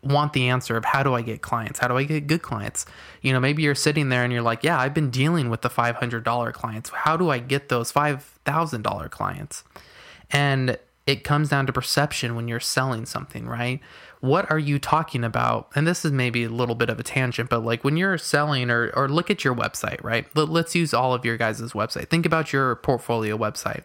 want 0.05 0.33
the 0.33 0.47
answer 0.49 0.77
of 0.77 0.85
how 0.85 1.01
do 1.01 1.13
I 1.15 1.21
get 1.21 1.41
clients? 1.41 1.79
How 1.79 1.87
do 1.87 1.97
I 1.97 2.03
get 2.03 2.27
good 2.27 2.43
clients? 2.43 2.85
You 3.21 3.33
know, 3.33 3.39
maybe 3.39 3.63
you're 3.63 3.75
sitting 3.75 4.09
there 4.09 4.23
and 4.23 4.31
you're 4.31 4.43
like, 4.43 4.63
yeah, 4.63 4.79
I've 4.79 4.93
been 4.93 5.09
dealing 5.09 5.49
with 5.49 5.61
the 5.61 5.69
$500 5.69 6.53
clients. 6.53 6.91
How 6.91 7.17
do 7.17 7.29
I 7.29 7.39
get 7.39 7.69
those 7.69 7.91
$5,000 7.91 9.09
clients? 9.09 9.63
And 10.29 10.77
it 11.07 11.23
comes 11.23 11.49
down 11.49 11.65
to 11.67 11.73
perception 11.73 12.35
when 12.35 12.47
you're 12.47 12.59
selling 12.59 13.05
something, 13.05 13.47
right? 13.47 13.79
What 14.25 14.49
are 14.49 14.59
you 14.59 14.79
talking 14.79 15.23
about? 15.23 15.69
And 15.75 15.85
this 15.85 16.03
is 16.03 16.11
maybe 16.11 16.43
a 16.43 16.49
little 16.49 16.75
bit 16.75 16.89
of 16.89 16.99
a 16.99 17.03
tangent, 17.03 17.49
but 17.49 17.63
like 17.63 17.83
when 17.83 17.97
you're 17.97 18.17
selling 18.17 18.69
or, 18.69 18.91
or 18.95 19.07
look 19.07 19.29
at 19.29 19.43
your 19.43 19.55
website, 19.55 20.03
right? 20.03 20.25
Let's 20.35 20.75
use 20.75 20.93
all 20.93 21.13
of 21.13 21.23
your 21.23 21.37
guys' 21.37 21.61
website. 21.73 22.09
Think 22.09 22.25
about 22.25 22.51
your 22.51 22.75
portfolio 22.77 23.37
website. 23.37 23.83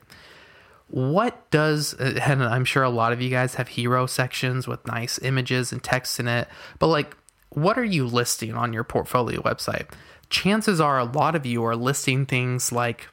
What 0.88 1.50
does, 1.50 1.94
uh, 1.94 2.18
and 2.24 2.42
I'm 2.42 2.64
sure 2.64 2.82
a 2.82 2.90
lot 2.90 3.12
of 3.12 3.20
you 3.20 3.30
guys 3.30 3.54
have 3.54 3.68
hero 3.68 4.06
sections 4.06 4.66
with 4.66 4.84
nice 4.86 5.18
images 5.20 5.72
and 5.72 5.82
text 5.82 6.18
in 6.18 6.26
it, 6.26 6.48
but 6.78 6.88
like, 6.88 7.16
what 7.50 7.78
are 7.78 7.84
you 7.84 8.06
listing 8.06 8.54
on 8.54 8.72
your 8.72 8.84
portfolio 8.84 9.40
website? 9.42 9.92
Chances 10.30 10.80
are 10.80 10.98
a 10.98 11.04
lot 11.04 11.34
of 11.34 11.44
you 11.44 11.64
are 11.64 11.76
listing 11.76 12.24
things 12.24 12.72
like 12.72 13.08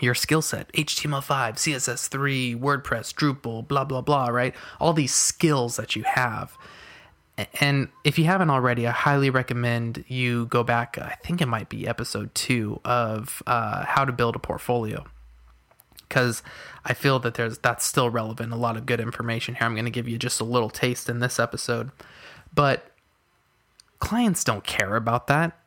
your 0.00 0.14
skill 0.14 0.42
set 0.42 0.72
HTML5, 0.72 1.54
CSS3, 1.54 2.58
WordPress, 2.58 3.14
Drupal, 3.14 3.66
blah, 3.66 3.84
blah, 3.84 4.00
blah, 4.00 4.28
right? 4.28 4.54
All 4.80 4.92
these 4.92 5.14
skills 5.14 5.76
that 5.76 5.94
you 5.94 6.02
have. 6.02 6.56
And 7.60 7.88
if 8.04 8.18
you 8.18 8.26
haven't 8.26 8.50
already, 8.50 8.86
I 8.86 8.92
highly 8.92 9.30
recommend 9.30 10.04
you 10.06 10.46
go 10.46 10.62
back. 10.62 10.98
I 10.98 11.16
think 11.24 11.40
it 11.40 11.46
might 11.46 11.68
be 11.68 11.86
episode 11.86 12.34
two 12.34 12.80
of 12.84 13.42
uh, 13.46 13.84
how 13.86 14.04
to 14.04 14.12
build 14.12 14.36
a 14.36 14.38
portfolio 14.38 15.04
because 16.08 16.44
I 16.84 16.94
feel 16.94 17.18
that 17.20 17.34
there's 17.34 17.58
that's 17.58 17.84
still 17.84 18.08
relevant. 18.08 18.52
A 18.52 18.56
lot 18.56 18.76
of 18.76 18.86
good 18.86 19.00
information 19.00 19.56
here. 19.56 19.66
I'm 19.66 19.74
going 19.74 19.84
to 19.84 19.90
give 19.90 20.06
you 20.06 20.16
just 20.16 20.40
a 20.40 20.44
little 20.44 20.70
taste 20.70 21.08
in 21.08 21.18
this 21.18 21.40
episode, 21.40 21.90
but 22.54 22.92
clients 23.98 24.44
don't 24.44 24.64
care 24.64 24.94
about 24.94 25.26
that. 25.26 25.58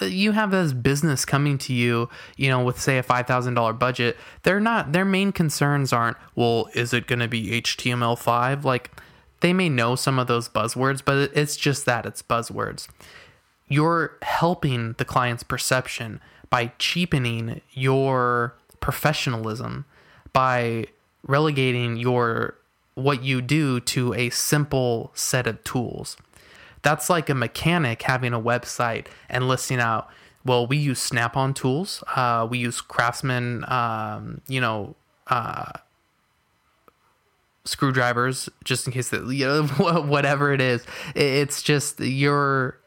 You 0.00 0.32
have 0.32 0.50
this 0.50 0.72
business 0.72 1.24
coming 1.24 1.56
to 1.58 1.72
you, 1.72 2.08
you 2.36 2.48
know, 2.48 2.62
with 2.62 2.80
say 2.80 2.98
a 2.98 3.02
five 3.02 3.26
thousand 3.26 3.54
dollar 3.54 3.72
budget. 3.72 4.16
They're 4.42 4.60
not. 4.60 4.92
Their 4.92 5.04
main 5.04 5.32
concerns 5.32 5.92
aren't, 5.92 6.16
well, 6.34 6.68
is 6.74 6.92
it 6.92 7.06
going 7.06 7.20
to 7.20 7.28
be 7.28 7.60
HTML5? 7.62 8.64
Like, 8.64 8.90
they 9.40 9.52
may 9.52 9.68
know 9.68 9.96
some 9.96 10.18
of 10.18 10.26
those 10.26 10.48
buzzwords, 10.48 11.02
but 11.04 11.30
it's 11.34 11.56
just 11.56 11.86
that 11.86 12.06
it's 12.06 12.22
buzzwords. 12.22 12.88
You're 13.66 14.16
helping 14.22 14.92
the 14.98 15.04
client's 15.04 15.42
perception 15.42 16.20
by 16.50 16.72
cheapening 16.78 17.62
your 17.72 18.54
professionalism 18.80 19.86
by 20.32 20.86
relegating 21.26 21.96
your 21.96 22.56
what 22.94 23.22
you 23.22 23.40
do 23.40 23.80
to 23.80 24.12
a 24.12 24.28
simple 24.30 25.10
set 25.14 25.46
of 25.46 25.62
tools. 25.64 26.16
That's 26.82 27.08
like 27.08 27.28
a 27.30 27.34
mechanic 27.34 28.02
having 28.02 28.32
a 28.32 28.40
website 28.40 29.06
and 29.28 29.48
listing 29.48 29.78
out, 29.78 30.08
well, 30.44 30.66
we 30.66 30.76
use 30.76 30.98
snap 30.98 31.36
on 31.36 31.54
tools, 31.54 32.02
uh, 32.16 32.46
we 32.50 32.58
use 32.58 32.80
Craftsman, 32.80 33.64
um, 33.70 34.40
you 34.48 34.60
know, 34.60 34.96
uh, 35.28 35.72
screwdrivers 37.64 38.48
just 38.64 38.86
in 38.86 38.92
case 38.92 39.10
that 39.10 39.24
you 39.28 39.46
know 39.46 39.66
whatever 40.02 40.52
it 40.52 40.60
is. 40.60 40.84
It's 41.14 41.62
just 41.62 42.00
you're 42.00 42.78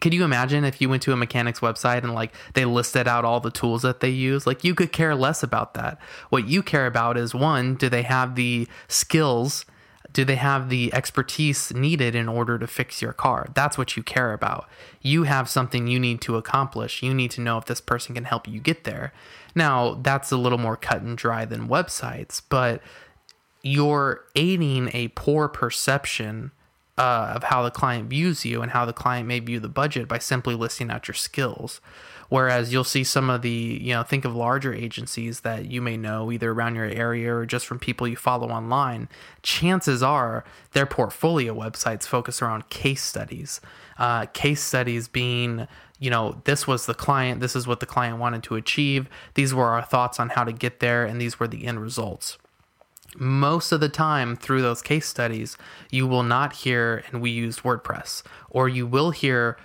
could 0.00 0.14
you 0.14 0.24
imagine 0.24 0.64
if 0.64 0.80
you 0.80 0.88
went 0.88 1.02
to 1.02 1.12
a 1.12 1.16
mechanic's 1.16 1.60
website 1.60 2.02
and 2.02 2.14
like 2.14 2.32
they 2.54 2.64
listed 2.64 3.06
out 3.06 3.24
all 3.24 3.40
the 3.40 3.50
tools 3.50 3.82
that 3.82 4.00
they 4.00 4.08
use? 4.08 4.46
Like 4.46 4.64
you 4.64 4.74
could 4.74 4.92
care 4.92 5.14
less 5.14 5.42
about 5.42 5.74
that. 5.74 5.98
What 6.30 6.48
you 6.48 6.62
care 6.62 6.86
about 6.86 7.16
is 7.18 7.34
one 7.34 7.74
do 7.74 7.88
they 7.88 8.02
have 8.02 8.34
the 8.34 8.66
skills 8.88 9.66
do 10.12 10.24
they 10.24 10.36
have 10.36 10.70
the 10.70 10.92
expertise 10.92 11.72
needed 11.72 12.14
in 12.14 12.28
order 12.28 12.58
to 12.58 12.66
fix 12.66 13.00
your 13.00 13.12
car? 13.12 13.48
That's 13.54 13.78
what 13.78 13.96
you 13.96 14.02
care 14.02 14.32
about. 14.32 14.68
You 15.00 15.24
have 15.24 15.48
something 15.48 15.86
you 15.86 16.00
need 16.00 16.20
to 16.22 16.36
accomplish. 16.36 17.02
You 17.02 17.14
need 17.14 17.30
to 17.32 17.40
know 17.40 17.58
if 17.58 17.66
this 17.66 17.80
person 17.80 18.14
can 18.14 18.24
help 18.24 18.48
you 18.48 18.60
get 18.60 18.84
there. 18.84 19.12
Now 19.54 19.94
that's 19.94 20.32
a 20.32 20.36
little 20.36 20.58
more 20.58 20.76
cut 20.76 21.02
and 21.02 21.16
dry 21.16 21.44
than 21.44 21.68
websites 21.68 22.40
but 22.48 22.82
you're 23.62 24.24
aiding 24.34 24.90
a 24.94 25.08
poor 25.08 25.48
perception 25.48 26.50
uh, 26.96 27.32
of 27.34 27.44
how 27.44 27.62
the 27.62 27.70
client 27.70 28.08
views 28.08 28.44
you 28.44 28.62
and 28.62 28.72
how 28.72 28.84
the 28.84 28.92
client 28.92 29.26
may 29.26 29.40
view 29.40 29.60
the 29.60 29.68
budget 29.68 30.08
by 30.08 30.18
simply 30.18 30.54
listing 30.54 30.90
out 30.90 31.08
your 31.08 31.14
skills. 31.14 31.80
Whereas 32.30 32.72
you'll 32.72 32.84
see 32.84 33.04
some 33.04 33.28
of 33.28 33.42
the, 33.42 33.50
you 33.50 33.92
know, 33.92 34.02
think 34.02 34.24
of 34.24 34.34
larger 34.34 34.72
agencies 34.72 35.40
that 35.40 35.66
you 35.66 35.82
may 35.82 35.96
know 35.96 36.32
either 36.32 36.52
around 36.52 36.76
your 36.76 36.86
area 36.86 37.34
or 37.34 37.44
just 37.44 37.66
from 37.66 37.78
people 37.78 38.08
you 38.08 38.16
follow 38.16 38.48
online. 38.48 39.08
Chances 39.42 40.02
are 40.02 40.44
their 40.72 40.86
portfolio 40.86 41.54
websites 41.54 42.06
focus 42.06 42.40
around 42.40 42.68
case 42.70 43.02
studies. 43.02 43.60
Uh, 43.98 44.26
case 44.26 44.62
studies 44.62 45.08
being, 45.08 45.66
you 45.98 46.08
know, 46.08 46.40
this 46.44 46.66
was 46.66 46.86
the 46.86 46.94
client, 46.94 47.40
this 47.40 47.54
is 47.54 47.66
what 47.66 47.80
the 47.80 47.86
client 47.86 48.18
wanted 48.18 48.42
to 48.44 48.54
achieve, 48.54 49.08
these 49.34 49.52
were 49.52 49.66
our 49.66 49.82
thoughts 49.82 50.18
on 50.18 50.30
how 50.30 50.44
to 50.44 50.52
get 50.52 50.80
there, 50.80 51.04
and 51.04 51.20
these 51.20 51.38
were 51.38 51.48
the 51.48 51.66
end 51.66 51.82
results 51.82 52.38
most 53.18 53.72
of 53.72 53.80
the 53.80 53.88
time 53.88 54.36
through 54.36 54.62
those 54.62 54.82
case 54.82 55.06
studies, 55.06 55.56
you 55.90 56.06
will 56.06 56.22
not 56.22 56.52
hear, 56.52 57.02
and 57.08 57.20
we 57.20 57.30
used 57.30 57.62
WordPress, 57.62 58.22
or 58.50 58.68
you 58.68 58.86
will 58.86 59.10
hear, 59.10 59.56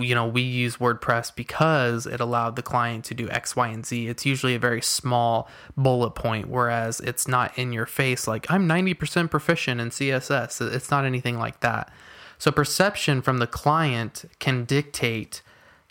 you 0.00 0.14
know, 0.14 0.26
we 0.26 0.42
use 0.42 0.76
WordPress 0.76 1.34
because 1.34 2.06
it 2.06 2.20
allowed 2.20 2.56
the 2.56 2.62
client 2.62 3.04
to 3.06 3.14
do 3.14 3.28
X, 3.30 3.56
Y, 3.56 3.68
and 3.68 3.84
Z. 3.84 4.08
It's 4.08 4.26
usually 4.26 4.54
a 4.54 4.58
very 4.58 4.82
small 4.82 5.48
bullet 5.76 6.10
point, 6.10 6.48
whereas 6.48 7.00
it's 7.00 7.26
not 7.26 7.56
in 7.58 7.72
your 7.72 7.86
face 7.86 8.26
like, 8.26 8.50
I'm 8.50 8.68
90% 8.68 9.30
proficient 9.30 9.80
in 9.80 9.90
CSS. 9.90 10.72
It's 10.72 10.90
not 10.90 11.04
anything 11.04 11.38
like 11.38 11.60
that. 11.60 11.92
So, 12.38 12.50
perception 12.50 13.22
from 13.22 13.38
the 13.38 13.46
client 13.46 14.24
can 14.38 14.64
dictate 14.64 15.42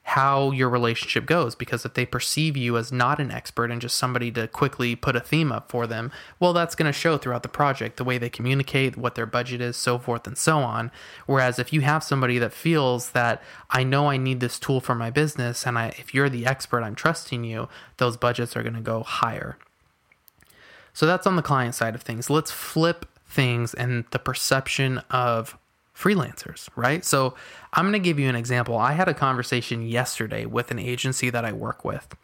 how 0.09 0.51
your 0.51 0.69
relationship 0.69 1.25
goes 1.25 1.55
because 1.55 1.83
if 1.83 1.95
they 1.95 2.05
perceive 2.05 2.55
you 2.55 2.77
as 2.77 2.91
not 2.91 3.19
an 3.19 3.31
expert 3.31 3.71
and 3.71 3.81
just 3.81 3.97
somebody 3.97 4.31
to 4.31 4.47
quickly 4.47 4.95
put 4.95 5.15
a 5.15 5.19
theme 5.19 5.51
up 5.51 5.71
for 5.71 5.88
them 5.88 6.12
well 6.39 6.53
that's 6.53 6.75
going 6.75 6.85
to 6.85 6.93
show 6.93 7.17
throughout 7.17 7.41
the 7.41 7.50
project 7.50 7.97
the 7.97 8.03
way 8.03 8.19
they 8.19 8.29
communicate 8.29 8.95
what 8.95 9.15
their 9.15 9.25
budget 9.25 9.59
is 9.59 9.75
so 9.75 9.97
forth 9.97 10.27
and 10.27 10.38
so 10.38 10.59
on. 10.59 10.91
Whereas 11.25 11.57
if 11.57 11.74
you 11.74 11.81
have 11.81 12.03
somebody 12.03 12.38
that 12.38 12.53
feels 12.53 13.12
that 13.12 13.41
i 13.71 13.83
know 13.83 14.07
i 14.07 14.17
need 14.17 14.39
this 14.39 14.59
tool 14.59 14.79
for 14.79 14.93
my 14.93 15.09
business 15.09 15.65
and 15.65 15.77
I, 15.77 15.88
if 15.97 16.13
you're 16.13 16.29
the 16.29 16.45
expert 16.45 16.83
i'm 16.83 16.95
trusting 16.95 17.43
you 17.43 17.67
those 17.97 18.15
budgets 18.15 18.55
are 18.55 18.63
going 18.63 18.75
to 18.75 18.81
go 18.81 19.03
higher. 19.03 19.57
So 20.93 21.05
that's 21.05 21.27
on 21.27 21.35
the 21.35 21.41
client 21.41 21.75
side 21.75 21.95
of 21.95 22.03
things. 22.03 22.29
Let's 22.29 22.51
flip 22.51 23.05
things 23.27 23.74
and 23.74 24.05
the 24.12 24.19
perception 24.19 25.00
of 25.09 25.57
freelancers, 25.95 26.69
right? 26.75 27.05
So 27.05 27.35
I'm 27.73 27.85
going 27.85 27.93
to 27.93 27.99
give 27.99 28.19
you 28.19 28.27
an 28.27 28.35
example. 28.35 28.77
I 28.77 28.93
had 28.93 29.07
a 29.07 29.13
conversation 29.13 29.87
yesterday 29.87 30.45
with 30.45 30.71
an 30.71 30.79
agency 30.79 31.29
that 31.29 31.45
I 31.45 31.53
work 31.53 31.85
with. 31.85 32.15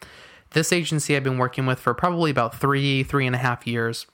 This 0.50 0.72
agency 0.72 1.16
I've 1.16 1.24
been 1.24 1.38
working 1.38 1.64
with 1.64 1.80
for 1.80 1.94
probably 1.94 2.30
about 2.30 2.54
three, 2.58 3.02
three 3.02 3.26
and 3.26 3.34
a 3.34 3.38
half 3.38 3.66
years. 3.66 4.06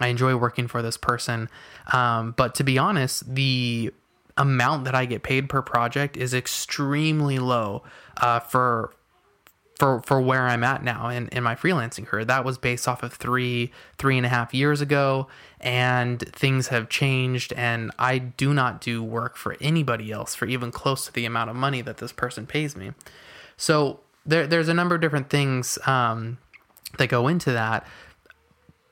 I 0.00 0.08
enjoy 0.08 0.34
working 0.36 0.66
for 0.66 0.82
this 0.82 0.96
person. 0.96 1.48
Um, 1.92 2.32
but 2.36 2.54
to 2.56 2.64
be 2.64 2.78
honest, 2.78 3.32
the 3.32 3.92
amount 4.36 4.84
that 4.84 4.94
I 4.94 5.04
get 5.04 5.22
paid 5.22 5.48
per 5.48 5.62
project 5.62 6.16
is 6.16 6.34
extremely 6.34 7.38
low 7.38 7.84
uh, 8.20 8.40
for 8.40 8.92
for 9.80 10.02
for 10.02 10.20
where 10.20 10.46
I'm 10.46 10.62
at 10.62 10.84
now 10.84 11.08
in, 11.08 11.28
in 11.28 11.42
my 11.42 11.54
freelancing 11.56 12.06
career. 12.06 12.22
That 12.26 12.44
was 12.44 12.58
based 12.58 12.86
off 12.86 13.02
of 13.02 13.14
three 13.14 13.72
three 13.96 14.18
and 14.18 14.26
a 14.26 14.28
half 14.28 14.52
years 14.52 14.82
ago, 14.82 15.26
and 15.58 16.20
things 16.20 16.68
have 16.68 16.90
changed. 16.90 17.54
And 17.54 17.90
I 17.98 18.18
do 18.18 18.52
not 18.52 18.82
do 18.82 19.02
work 19.02 19.36
for 19.36 19.56
anybody 19.58 20.12
else 20.12 20.34
for 20.34 20.44
even 20.44 20.70
close 20.70 21.06
to 21.06 21.12
the 21.12 21.24
amount 21.24 21.48
of 21.48 21.56
money 21.56 21.80
that 21.80 21.96
this 21.96 22.12
person 22.12 22.46
pays 22.46 22.76
me. 22.76 22.92
So 23.56 24.00
there, 24.26 24.46
there's 24.46 24.68
a 24.68 24.74
number 24.74 24.94
of 24.94 25.00
different 25.00 25.30
things 25.30 25.78
um, 25.86 26.36
that 26.98 27.08
go 27.08 27.26
into 27.26 27.50
that. 27.52 27.86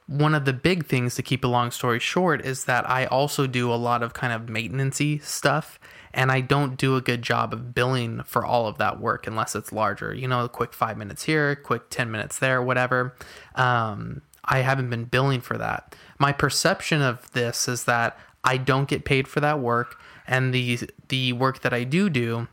One 0.07 0.35
of 0.35 0.47
the 0.47 0.55
big 0.55 0.87
things 0.87 1.15
to 1.17 1.23
keep 1.23 1.45
a 1.45 1.49
long 1.49 1.71
story 1.71 1.99
short 1.99 2.47
is 2.47 2.65
that 2.65 2.89
I 2.89 3.05
also 3.05 3.47
do 3.47 3.71
a 3.71 3.77
lot 3.77 4.03
of 4.03 4.15
kind 4.15 4.33
of 4.33 4.49
maintenancey 4.49 5.23
stuff 5.23 5.79
and 6.19 6.33
I 6.33 6.41
don't 6.41 6.77
do 6.77 6.97
a 6.97 7.01
good 7.01 7.23
job 7.23 7.53
of 7.53 7.73
billing 7.77 8.25
for 8.25 8.45
all 8.45 8.67
of 8.67 8.77
that 8.79 8.99
work 8.99 9.29
unless 9.29 9.55
it's 9.55 9.71
larger. 9.71 10.13
You 10.13 10.27
know, 10.27 10.45
a 10.45 10.49
quick 10.49 10.75
five 10.75 10.99
minutes 10.99 11.23
here, 11.23 11.55
quick 11.55 11.91
10 11.91 12.11
minutes 12.11 12.41
there, 12.41 12.61
whatever. 12.61 13.15
Um, 13.55 14.23
I 14.45 14.59
haven't 14.63 14.91
been 14.91 15.05
billing 15.05 15.43
for 15.43 15.57
that. 15.59 15.95
My 16.19 16.33
perception 16.33 17.03
of 17.03 17.31
this 17.35 17.69
is 17.69 17.85
that 17.85 18.19
I 18.43 18.57
don't 18.57 18.89
get 18.89 19.05
paid 19.05 19.29
for 19.29 19.39
that 19.39 19.61
work, 19.61 20.01
and 20.27 20.53
the 20.53 20.81
the 21.09 21.35
work 21.35 21.61
that 21.61 21.73
I 21.73 21.85
do 21.85 22.11
do, 22.11 22.49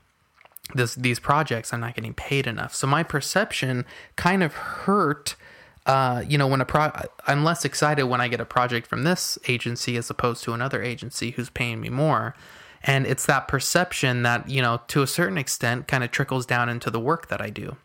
this 0.75 0.93
these 0.93 1.19
projects, 1.19 1.73
I'm 1.73 1.79
not 1.79 1.95
getting 1.95 2.13
paid 2.13 2.45
enough. 2.45 2.75
So 2.75 2.85
my 2.85 3.01
perception 3.01 3.83
kind 4.15 4.43
of 4.43 4.53
hurt. 4.53 5.35
Uh, 5.87 6.23
you 6.27 6.37
know, 6.37 6.47
when 6.47 6.61
a 6.61 6.65
pro, 6.65 6.91
I'm 7.25 7.43
less 7.43 7.65
excited 7.65 8.03
when 8.03 8.21
I 8.21 8.27
get 8.27 8.39
a 8.39 8.45
project 8.45 8.85
from 8.85 9.03
this 9.03 9.39
agency 9.47 9.97
as 9.97 10.09
opposed 10.11 10.43
to 10.43 10.53
another 10.53 10.83
agency 10.83 11.31
who's 11.31 11.49
paying 11.49 11.81
me 11.81 11.89
more. 11.89 12.35
And 12.85 13.07
it's 13.07 13.25
that 13.25 13.47
perception 13.47 14.21
that, 14.23 14.47
you 14.47 14.61
know, 14.61 14.79
to 14.89 15.01
a 15.01 15.07
certain 15.07 15.39
extent 15.39 15.87
kind 15.87 16.03
of 16.03 16.11
trickles 16.11 16.45
down 16.45 16.69
into 16.69 16.91
the 16.91 16.99
work 16.99 17.27
that 17.29 17.41
I 17.41 17.49
do. 17.49 17.75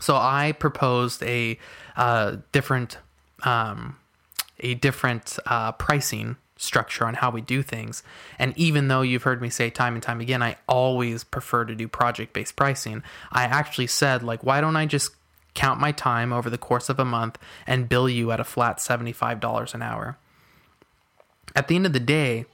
So 0.00 0.16
I 0.16 0.52
proposed 0.52 1.22
a 1.24 1.58
uh, 1.96 2.36
different, 2.52 2.98
um, 3.42 3.98
a 4.60 4.74
different 4.74 5.38
uh, 5.44 5.72
pricing 5.72 6.36
structure 6.56 7.04
on 7.04 7.14
how 7.14 7.30
we 7.30 7.40
do 7.40 7.62
things. 7.62 8.04
And 8.38 8.56
even 8.56 8.86
though 8.86 9.02
you've 9.02 9.24
heard 9.24 9.42
me 9.42 9.50
say 9.50 9.70
time 9.70 9.94
and 9.94 10.02
time 10.02 10.20
again, 10.20 10.42
I 10.42 10.56
always 10.68 11.24
prefer 11.24 11.64
to 11.64 11.74
do 11.74 11.88
project 11.88 12.32
based 12.32 12.54
pricing, 12.54 13.02
I 13.32 13.44
actually 13.44 13.88
said, 13.88 14.22
like, 14.22 14.44
why 14.44 14.60
don't 14.60 14.76
I 14.76 14.86
just 14.86 15.10
count 15.54 15.80
my 15.80 15.90
time 15.90 16.32
over 16.32 16.48
the 16.48 16.56
course 16.56 16.88
of 16.88 17.00
a 17.00 17.04
month 17.04 17.38
and 17.66 17.88
bill 17.88 18.08
you 18.08 18.30
at 18.30 18.40
a 18.40 18.44
flat 18.44 18.78
$75 18.78 19.74
an 19.74 19.82
hour? 19.82 20.16
At 21.56 21.66
the 21.66 21.74
end 21.74 21.86
of 21.86 21.92
the 21.92 22.00
day, 22.00 22.46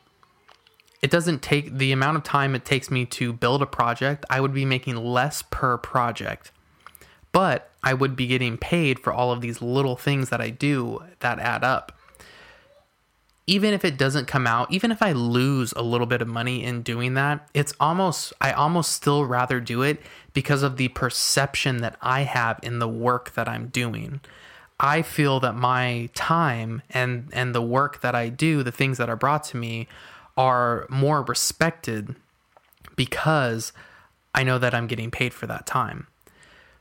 it 1.01 1.11
doesn't 1.11 1.43
take 1.43 1.79
the 1.79 1.93
amount 1.93 2.17
of 2.17 2.25
time 2.25 2.55
it 2.55 2.65
takes 2.65 2.91
me 2.91 3.05
to 3.07 3.33
build 3.33 3.63
a 3.63 3.67
project, 3.67 4.25
I 4.29 4.41
would 4.41 4.53
be 4.53 4.65
making 4.65 4.97
less 4.97 5.43
per 5.43 5.79
project. 5.79 6.51
But 7.31 7.71
I 7.83 7.95
would 7.95 8.17
be 8.17 8.27
getting 8.27 8.57
paid 8.59 8.99
for 8.99 9.13
all 9.13 9.31
of 9.31 9.41
these 9.41 9.63
little 9.63 9.97
things 9.97 10.31
that 10.31 10.41
I 10.41 10.51
do 10.51 11.05
that 11.21 11.39
add 11.39 11.63
up. 11.63 11.93
even 13.49 13.73
if 13.73 13.83
it 13.83 13.97
doesn't 13.97 14.27
come 14.27 14.47
out, 14.47 14.71
even 14.71 14.93
if 14.93 15.01
I 15.03 15.13
lose 15.13 15.73
a 15.73 15.81
little 15.81 16.07
bit 16.07 16.21
of 16.21 16.29
money 16.29 16.63
in 16.63 16.83
doing 16.83 17.15
that, 17.15 17.49
it's 17.55 17.73
almost, 17.81 18.35
I 18.43 18.53
almost 18.53 18.93
still 18.93 19.25
rather 19.25 19.59
do 19.59 19.81
it 19.81 20.03
because 20.35 20.63
of 20.63 20.77
the 20.77 20.89
perception 20.89 21.79
that 21.79 21.97
I 22.03 22.21
have 22.23 22.61
in 22.63 22.79
the 22.79 22.87
work 22.87 23.33
that 23.33 23.49
I'm 23.49 23.69
doing. 23.69 24.21
I 24.79 25.01
feel 25.01 25.41
that 25.41 25.55
my 25.57 26.11
time 26.15 26.83
and 26.91 27.31
and 27.33 27.53
the 27.55 27.63
work 27.63 28.01
that 28.03 28.15
I 28.15 28.29
do, 28.29 28.63
the 28.63 28.71
things 28.71 28.99
that 28.99 29.09
are 29.09 29.17
brought 29.17 29.43
to 29.45 29.57
me 29.57 29.89
are 30.39 30.87
more 30.89 31.23
respected 31.23 32.15
because 32.97 33.73
I 34.35 34.45
know 34.45 34.59
that 34.59 34.73
I'm 34.73 34.87
getting 34.87 35.11
paid 35.11 35.35
for 35.35 35.47
that 35.49 35.67
time. 35.67 36.07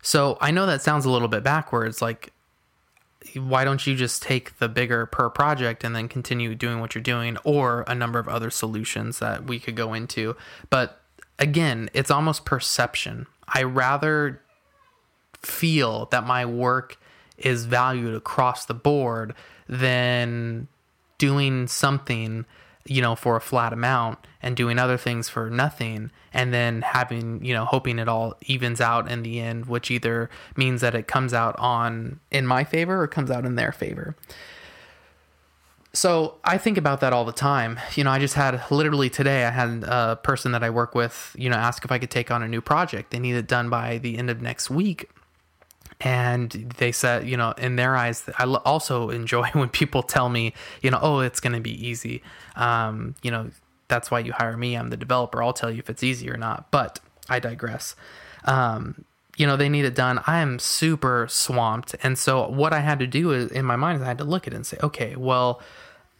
So, 0.01 0.37
I 0.39 0.51
know 0.51 0.65
that 0.67 0.81
sounds 0.81 1.03
a 1.03 1.09
little 1.09 1.27
bit 1.27 1.43
backwards 1.43 2.01
like 2.01 2.31
why 3.35 3.65
don't 3.65 3.85
you 3.85 3.95
just 3.95 4.21
take 4.21 4.57
the 4.59 4.69
bigger 4.69 5.05
per 5.05 5.29
project 5.29 5.83
and 5.83 5.95
then 5.95 6.07
continue 6.07 6.55
doing 6.55 6.79
what 6.79 6.95
you're 6.95 7.01
doing 7.01 7.37
or 7.43 7.83
a 7.87 7.95
number 7.95 8.19
of 8.19 8.27
other 8.27 8.49
solutions 8.49 9.19
that 9.19 9.45
we 9.45 9.59
could 9.59 9.75
go 9.75 9.93
into 9.93 10.35
but 10.69 11.01
again 11.39 11.89
it's 11.93 12.11
almost 12.11 12.45
perception 12.45 13.25
i 13.49 13.61
rather 13.63 14.41
feel 15.41 16.05
that 16.05 16.25
my 16.25 16.45
work 16.45 16.97
is 17.37 17.65
valued 17.65 18.13
across 18.13 18.65
the 18.65 18.73
board 18.73 19.33
than 19.67 20.67
doing 21.17 21.67
something 21.67 22.45
you 22.87 23.01
know, 23.01 23.15
for 23.15 23.35
a 23.35 23.41
flat 23.41 23.73
amount 23.73 24.19
and 24.41 24.55
doing 24.55 24.79
other 24.79 24.97
things 24.97 25.29
for 25.29 25.49
nothing 25.49 26.11
and 26.33 26.53
then 26.53 26.81
having, 26.81 27.43
you 27.43 27.53
know, 27.53 27.65
hoping 27.65 27.99
it 27.99 28.07
all 28.07 28.35
evens 28.41 28.79
out 28.81 29.09
in 29.09 29.23
the 29.23 29.39
end, 29.39 29.65
which 29.65 29.91
either 29.91 30.29
means 30.55 30.81
that 30.81 30.95
it 30.95 31.07
comes 31.07 31.33
out 31.33 31.57
on 31.59 32.19
in 32.31 32.45
my 32.45 32.63
favor 32.63 33.01
or 33.01 33.07
comes 33.07 33.31
out 33.31 33.45
in 33.45 33.55
their 33.55 33.71
favor. 33.71 34.15
So 35.93 36.35
I 36.43 36.59
think 36.59 36.77
about 36.77 36.99
that 36.99 37.11
all 37.11 37.25
the 37.25 37.31
time. 37.31 37.79
You 37.95 38.03
know, 38.03 38.11
I 38.11 38.19
just 38.19 38.35
had 38.35 38.61
literally 38.69 39.09
today, 39.09 39.45
I 39.45 39.49
had 39.49 39.83
a 39.83 40.19
person 40.21 40.51
that 40.51 40.63
I 40.63 40.69
work 40.69 40.93
with, 40.93 41.35
you 41.37 41.49
know, 41.49 41.55
ask 41.55 41.83
if 41.83 41.91
I 41.91 41.97
could 41.97 42.11
take 42.11 42.29
on 42.29 42.43
a 42.43 42.47
new 42.47 42.61
project. 42.61 43.09
They 43.09 43.19
need 43.19 43.35
it 43.35 43.47
done 43.47 43.69
by 43.69 43.97
the 43.97 44.17
end 44.17 44.29
of 44.29 44.41
next 44.41 44.69
week 44.69 45.09
and 46.01 46.51
they 46.77 46.91
said 46.91 47.27
you 47.27 47.35
know 47.35 47.51
in 47.57 47.75
their 47.75 47.95
eyes 47.95 48.29
i 48.37 48.43
also 48.43 49.09
enjoy 49.09 49.47
when 49.53 49.69
people 49.69 50.03
tell 50.03 50.29
me 50.29 50.53
you 50.81 50.91
know 50.91 50.99
oh 51.01 51.19
it's 51.19 51.39
going 51.39 51.53
to 51.53 51.59
be 51.59 51.87
easy. 51.87 52.21
Um, 52.55 53.15
you 53.21 53.31
know 53.31 53.49
that's 53.87 54.11
why 54.11 54.19
you 54.19 54.33
hire 54.33 54.57
me. 54.57 54.75
I'm 54.75 54.89
the 54.89 54.97
developer. 54.97 55.41
I'll 55.41 55.53
tell 55.53 55.71
you 55.71 55.79
if 55.79 55.89
it's 55.89 56.03
easy 56.03 56.29
or 56.29 56.37
not. 56.37 56.69
But 56.71 56.99
i 57.29 57.39
digress. 57.39 57.95
Um, 58.43 59.05
you 59.37 59.45
know 59.45 59.55
they 59.55 59.69
need 59.69 59.85
it 59.85 59.95
done. 59.95 60.21
I 60.27 60.39
am 60.39 60.59
super 60.59 61.27
swamped. 61.29 61.95
And 62.03 62.17
so 62.17 62.47
what 62.47 62.73
i 62.73 62.79
had 62.79 62.99
to 62.99 63.07
do 63.07 63.31
is 63.31 63.51
in 63.51 63.65
my 63.65 63.75
mind 63.75 63.97
is 63.97 64.01
i 64.03 64.07
had 64.07 64.17
to 64.17 64.23
look 64.23 64.47
at 64.47 64.53
it 64.53 64.55
and 64.55 64.65
say 64.65 64.77
okay 64.81 65.15
well 65.15 65.61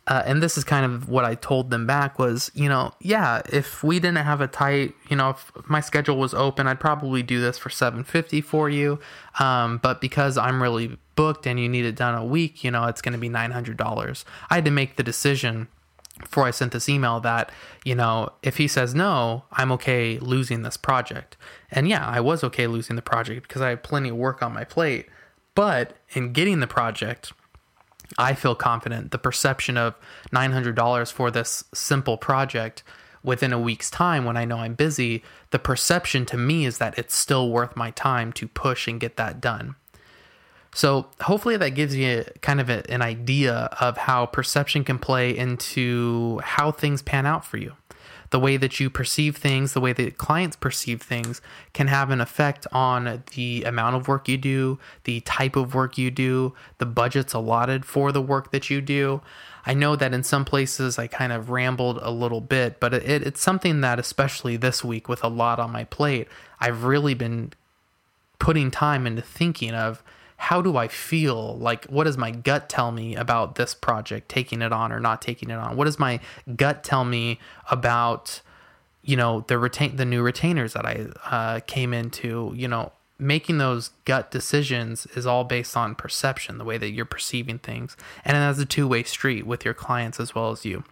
uh, 0.07 0.23
and 0.25 0.41
this 0.41 0.57
is 0.57 0.63
kind 0.63 0.85
of 0.85 1.09
what 1.09 1.25
I 1.25 1.35
told 1.35 1.69
them 1.69 1.85
back 1.85 2.17
was, 2.17 2.49
you 2.55 2.69
know, 2.69 2.93
yeah, 3.01 3.41
if 3.51 3.83
we 3.83 3.99
didn't 3.99 4.17
have 4.17 4.39
a 4.39 4.47
tight, 4.47 4.95
you 5.09 5.17
know, 5.17 5.31
if 5.31 5.51
my 5.69 5.81
schedule 5.81 6.17
was 6.17 6.33
open, 6.33 6.65
I'd 6.65 6.79
probably 6.79 7.21
do 7.21 7.41
this 7.41 7.57
for 7.57 7.69
750 7.69 8.39
for 8.41 8.69
you. 8.69 8.99
Um, 9.39 9.79
but 9.79 9.99
because 9.99 10.37
I'm 10.37 10.63
really 10.63 10.97
booked 11.15 11.45
and 11.45 11.59
you 11.59 11.67
need 11.67 11.83
it 11.83 11.95
done 11.95 12.15
a 12.15 12.23
week, 12.23 12.63
you 12.63 12.71
know, 12.71 12.85
it's 12.85 13.01
going 13.01 13.13
to 13.13 13.19
be 13.19 13.29
$900. 13.29 14.23
I 14.49 14.55
had 14.55 14.65
to 14.65 14.71
make 14.71 14.95
the 14.95 15.03
decision 15.03 15.67
before 16.21 16.45
I 16.45 16.51
sent 16.51 16.71
this 16.71 16.87
email 16.87 17.19
that, 17.19 17.51
you 17.83 17.93
know, 17.93 18.29
if 18.41 18.57
he 18.57 18.67
says 18.67 18.95
no, 18.95 19.43
I'm 19.51 19.73
okay 19.73 20.19
losing 20.19 20.61
this 20.61 20.77
project. 20.77 21.35
And 21.69 21.87
yeah, 21.87 22.07
I 22.07 22.21
was 22.21 22.45
okay 22.45 22.65
losing 22.65 22.95
the 22.95 23.01
project 23.01 23.45
because 23.45 23.61
I 23.61 23.69
had 23.69 23.83
plenty 23.83 24.09
of 24.09 24.15
work 24.15 24.41
on 24.41 24.53
my 24.53 24.63
plate. 24.63 25.07
But 25.53 25.97
in 26.13 26.31
getting 26.31 26.59
the 26.59 26.67
project, 26.67 27.33
I 28.17 28.33
feel 28.33 28.55
confident 28.55 29.11
the 29.11 29.17
perception 29.17 29.77
of 29.77 29.95
$900 30.31 31.11
for 31.11 31.31
this 31.31 31.63
simple 31.73 32.17
project 32.17 32.83
within 33.23 33.51
a 33.51 33.59
week's 33.59 33.91
time 33.91 34.25
when 34.25 34.37
I 34.37 34.45
know 34.45 34.57
I'm 34.57 34.73
busy, 34.73 35.23
the 35.51 35.59
perception 35.59 36.25
to 36.27 36.37
me 36.37 36.65
is 36.65 36.77
that 36.77 36.97
it's 36.97 37.15
still 37.15 37.49
worth 37.49 37.75
my 37.75 37.91
time 37.91 38.31
to 38.33 38.47
push 38.47 38.87
and 38.87 38.99
get 38.99 39.17
that 39.17 39.41
done. 39.41 39.75
So, 40.73 41.07
hopefully, 41.21 41.57
that 41.57 41.71
gives 41.71 41.95
you 41.95 42.23
kind 42.41 42.61
of 42.61 42.69
an 42.69 43.01
idea 43.01 43.69
of 43.81 43.97
how 43.97 44.27
perception 44.27 44.83
can 44.83 44.99
play 44.99 45.35
into 45.35 46.39
how 46.43 46.71
things 46.71 47.01
pan 47.01 47.25
out 47.25 47.43
for 47.43 47.57
you 47.57 47.73
the 48.29 48.39
way 48.39 48.57
that 48.57 48.79
you 48.79 48.89
perceive 48.89 49.37
things, 49.37 49.73
the 49.73 49.81
way 49.81 49.93
that 49.93 50.17
clients 50.17 50.55
perceive 50.55 51.01
things 51.01 51.41
can 51.73 51.87
have 51.87 52.09
an 52.09 52.21
effect 52.21 52.67
on 52.71 53.23
the 53.35 53.63
amount 53.63 53.95
of 53.95 54.07
work 54.07 54.27
you 54.27 54.37
do, 54.37 54.79
the 55.05 55.21
type 55.21 55.55
of 55.55 55.73
work 55.73 55.97
you 55.97 56.11
do, 56.11 56.53
the 56.77 56.85
budgets 56.85 57.33
allotted 57.33 57.85
for 57.85 58.11
the 58.11 58.21
work 58.21 58.51
that 58.51 58.69
you 58.69 58.81
do. 58.81 59.21
I 59.65 59.73
know 59.73 59.95
that 59.95 60.13
in 60.13 60.23
some 60.23 60.45
places 60.45 60.97
I 60.97 61.07
kind 61.07 61.33
of 61.33 61.49
rambled 61.49 61.99
a 62.01 62.11
little 62.11 62.41
bit, 62.41 62.79
but 62.79 62.93
it, 62.93 63.23
it's 63.23 63.41
something 63.41 63.81
that, 63.81 63.99
especially 63.99 64.57
this 64.57 64.83
week 64.83 65.09
with 65.09 65.23
a 65.23 65.27
lot 65.27 65.59
on 65.59 65.71
my 65.71 65.83
plate, 65.83 66.27
I've 66.59 66.83
really 66.83 67.13
been 67.13 67.53
putting 68.39 68.71
time 68.71 69.07
into 69.07 69.21
thinking 69.21 69.73
of 69.73 70.03
how 70.37 70.61
do 70.61 70.77
I 70.77 70.87
feel? 70.87 71.57
Like, 71.57 71.85
what 71.85 72.05
does 72.05 72.17
my 72.17 72.31
gut 72.31 72.69
tell 72.69 72.91
me 72.91 73.15
about 73.15 73.55
this 73.55 73.73
project, 73.73 74.29
taking 74.29 74.61
it 74.61 74.71
on 74.71 74.91
or 74.91 74.99
not 74.99 75.21
taking 75.21 75.49
it 75.49 75.55
on? 75.57 75.75
What 75.75 75.85
does 75.85 75.99
my 75.99 76.19
gut 76.55 76.83
tell 76.83 77.03
me 77.03 77.39
about, 77.69 78.41
you 79.03 79.17
know, 79.17 79.43
the 79.47 79.57
retain 79.57 79.95
the 79.95 80.05
new 80.05 80.21
retainers 80.21 80.73
that 80.73 80.85
I 80.85 81.07
uh, 81.29 81.59
came 81.61 81.93
into? 81.93 82.53
You 82.55 82.67
know, 82.67 82.91
making 83.17 83.57
those 83.57 83.89
gut 84.05 84.29
decisions 84.29 85.07
is 85.15 85.25
all 85.25 85.43
based 85.43 85.75
on 85.75 85.95
perception, 85.95 86.59
the 86.59 86.65
way 86.65 86.77
that 86.77 86.91
you're 86.91 87.05
perceiving 87.05 87.57
things, 87.57 87.97
and 88.23 88.37
that's 88.37 88.59
a 88.59 88.65
two 88.65 88.87
way 88.87 89.03
street 89.03 89.45
with 89.47 89.65
your 89.65 89.73
clients 89.73 90.19
as 90.19 90.35
well 90.35 90.51
as 90.51 90.63
you. 90.63 90.83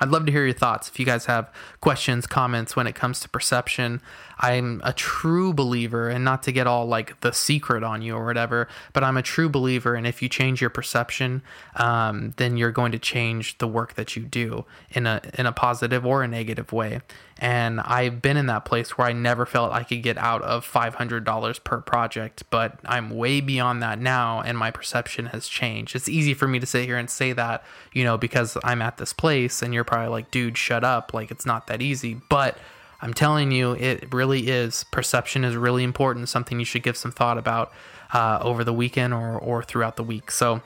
I'd 0.00 0.10
love 0.10 0.26
to 0.26 0.32
hear 0.32 0.44
your 0.44 0.54
thoughts. 0.54 0.88
If 0.88 1.00
you 1.00 1.06
guys 1.06 1.24
have 1.26 1.50
questions, 1.80 2.26
comments 2.26 2.76
when 2.76 2.86
it 2.86 2.94
comes 2.94 3.20
to 3.20 3.28
perception, 3.28 4.00
I'm 4.38 4.80
a 4.84 4.92
true 4.92 5.52
believer, 5.52 6.08
and 6.08 6.24
not 6.24 6.42
to 6.44 6.52
get 6.52 6.66
all 6.66 6.86
like 6.86 7.20
the 7.20 7.32
secret 7.32 7.82
on 7.82 8.02
you 8.02 8.14
or 8.14 8.24
whatever, 8.24 8.68
but 8.92 9.02
I'm 9.02 9.16
a 9.16 9.22
true 9.22 9.48
believer. 9.48 9.94
And 9.94 10.06
if 10.06 10.22
you 10.22 10.28
change 10.28 10.60
your 10.60 10.70
perception, 10.70 11.42
um, 11.76 12.34
then 12.36 12.56
you're 12.56 12.72
going 12.72 12.92
to 12.92 12.98
change 12.98 13.58
the 13.58 13.68
work 13.68 13.94
that 13.94 14.16
you 14.16 14.22
do 14.22 14.64
in 14.90 15.06
a 15.06 15.20
in 15.34 15.46
a 15.46 15.52
positive 15.52 16.06
or 16.06 16.22
a 16.22 16.28
negative 16.28 16.72
way. 16.72 17.00
And 17.38 17.80
I've 17.80 18.20
been 18.20 18.36
in 18.36 18.46
that 18.46 18.64
place 18.64 18.98
where 18.98 19.06
I 19.06 19.12
never 19.12 19.46
felt 19.46 19.72
I 19.72 19.84
could 19.84 20.02
get 20.02 20.18
out 20.18 20.42
of 20.42 20.66
$500 20.70 21.64
per 21.64 21.80
project, 21.80 22.42
but 22.50 22.78
I'm 22.84 23.10
way 23.10 23.40
beyond 23.40 23.80
that 23.82 24.00
now, 24.00 24.40
and 24.40 24.58
my 24.58 24.72
perception 24.72 25.26
has 25.26 25.46
changed. 25.46 25.94
It's 25.94 26.08
easy 26.08 26.34
for 26.34 26.48
me 26.48 26.58
to 26.58 26.66
sit 26.66 26.84
here 26.84 26.96
and 26.96 27.08
say 27.08 27.32
that, 27.32 27.62
you 27.92 28.02
know, 28.02 28.18
because 28.18 28.56
I'm 28.64 28.82
at 28.82 28.96
this 28.96 29.12
place, 29.12 29.62
and 29.62 29.72
you're 29.72 29.84
probably 29.84 30.08
like, 30.08 30.32
dude, 30.32 30.58
shut 30.58 30.82
up. 30.82 31.14
Like, 31.14 31.30
it's 31.30 31.46
not 31.46 31.68
that 31.68 31.80
easy. 31.80 32.20
But 32.28 32.58
I'm 33.00 33.14
telling 33.14 33.52
you, 33.52 33.72
it 33.72 34.12
really 34.12 34.48
is. 34.48 34.84
Perception 34.90 35.44
is 35.44 35.56
really 35.56 35.84
important, 35.84 36.28
something 36.28 36.58
you 36.58 36.64
should 36.64 36.82
give 36.82 36.96
some 36.96 37.12
thought 37.12 37.38
about 37.38 37.72
uh, 38.12 38.38
over 38.42 38.64
the 38.64 38.72
weekend 38.72 39.14
or, 39.14 39.38
or 39.38 39.62
throughout 39.62 39.96
the 39.96 40.02
week. 40.02 40.30
So, 40.30 40.62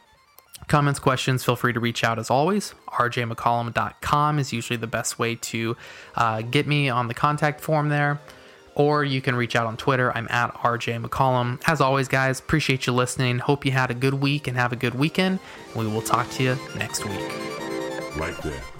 comments, 0.68 0.98
questions, 0.98 1.44
feel 1.44 1.56
free 1.56 1.72
to 1.72 1.80
reach 1.80 2.04
out 2.04 2.18
as 2.18 2.30
always. 2.30 2.74
rjmccollam.com 2.88 4.38
is 4.38 4.52
usually 4.52 4.76
the 4.76 4.86
best 4.86 5.18
way 5.18 5.34
to 5.36 5.76
uh, 6.14 6.42
get 6.42 6.66
me 6.66 6.88
on 6.88 7.08
the 7.08 7.14
contact 7.14 7.60
form 7.60 7.88
there. 7.88 8.20
Or 8.74 9.04
you 9.04 9.20
can 9.20 9.34
reach 9.34 9.54
out 9.54 9.66
on 9.66 9.76
Twitter. 9.76 10.16
I'm 10.16 10.26
at 10.30 10.54
RJ 10.54 11.04
McCollam. 11.04 11.60
As 11.66 11.82
always, 11.82 12.08
guys, 12.08 12.40
appreciate 12.40 12.86
you 12.86 12.94
listening. 12.94 13.38
Hope 13.38 13.66
you 13.66 13.72
had 13.72 13.90
a 13.90 13.94
good 13.94 14.14
week 14.14 14.48
and 14.48 14.56
have 14.56 14.72
a 14.72 14.76
good 14.76 14.94
weekend. 14.94 15.40
We 15.76 15.86
will 15.86 16.00
talk 16.00 16.30
to 16.30 16.42
you 16.42 16.56
next 16.74 17.04
week. 17.04 17.20
Like 18.16 18.40
that. 18.42 18.71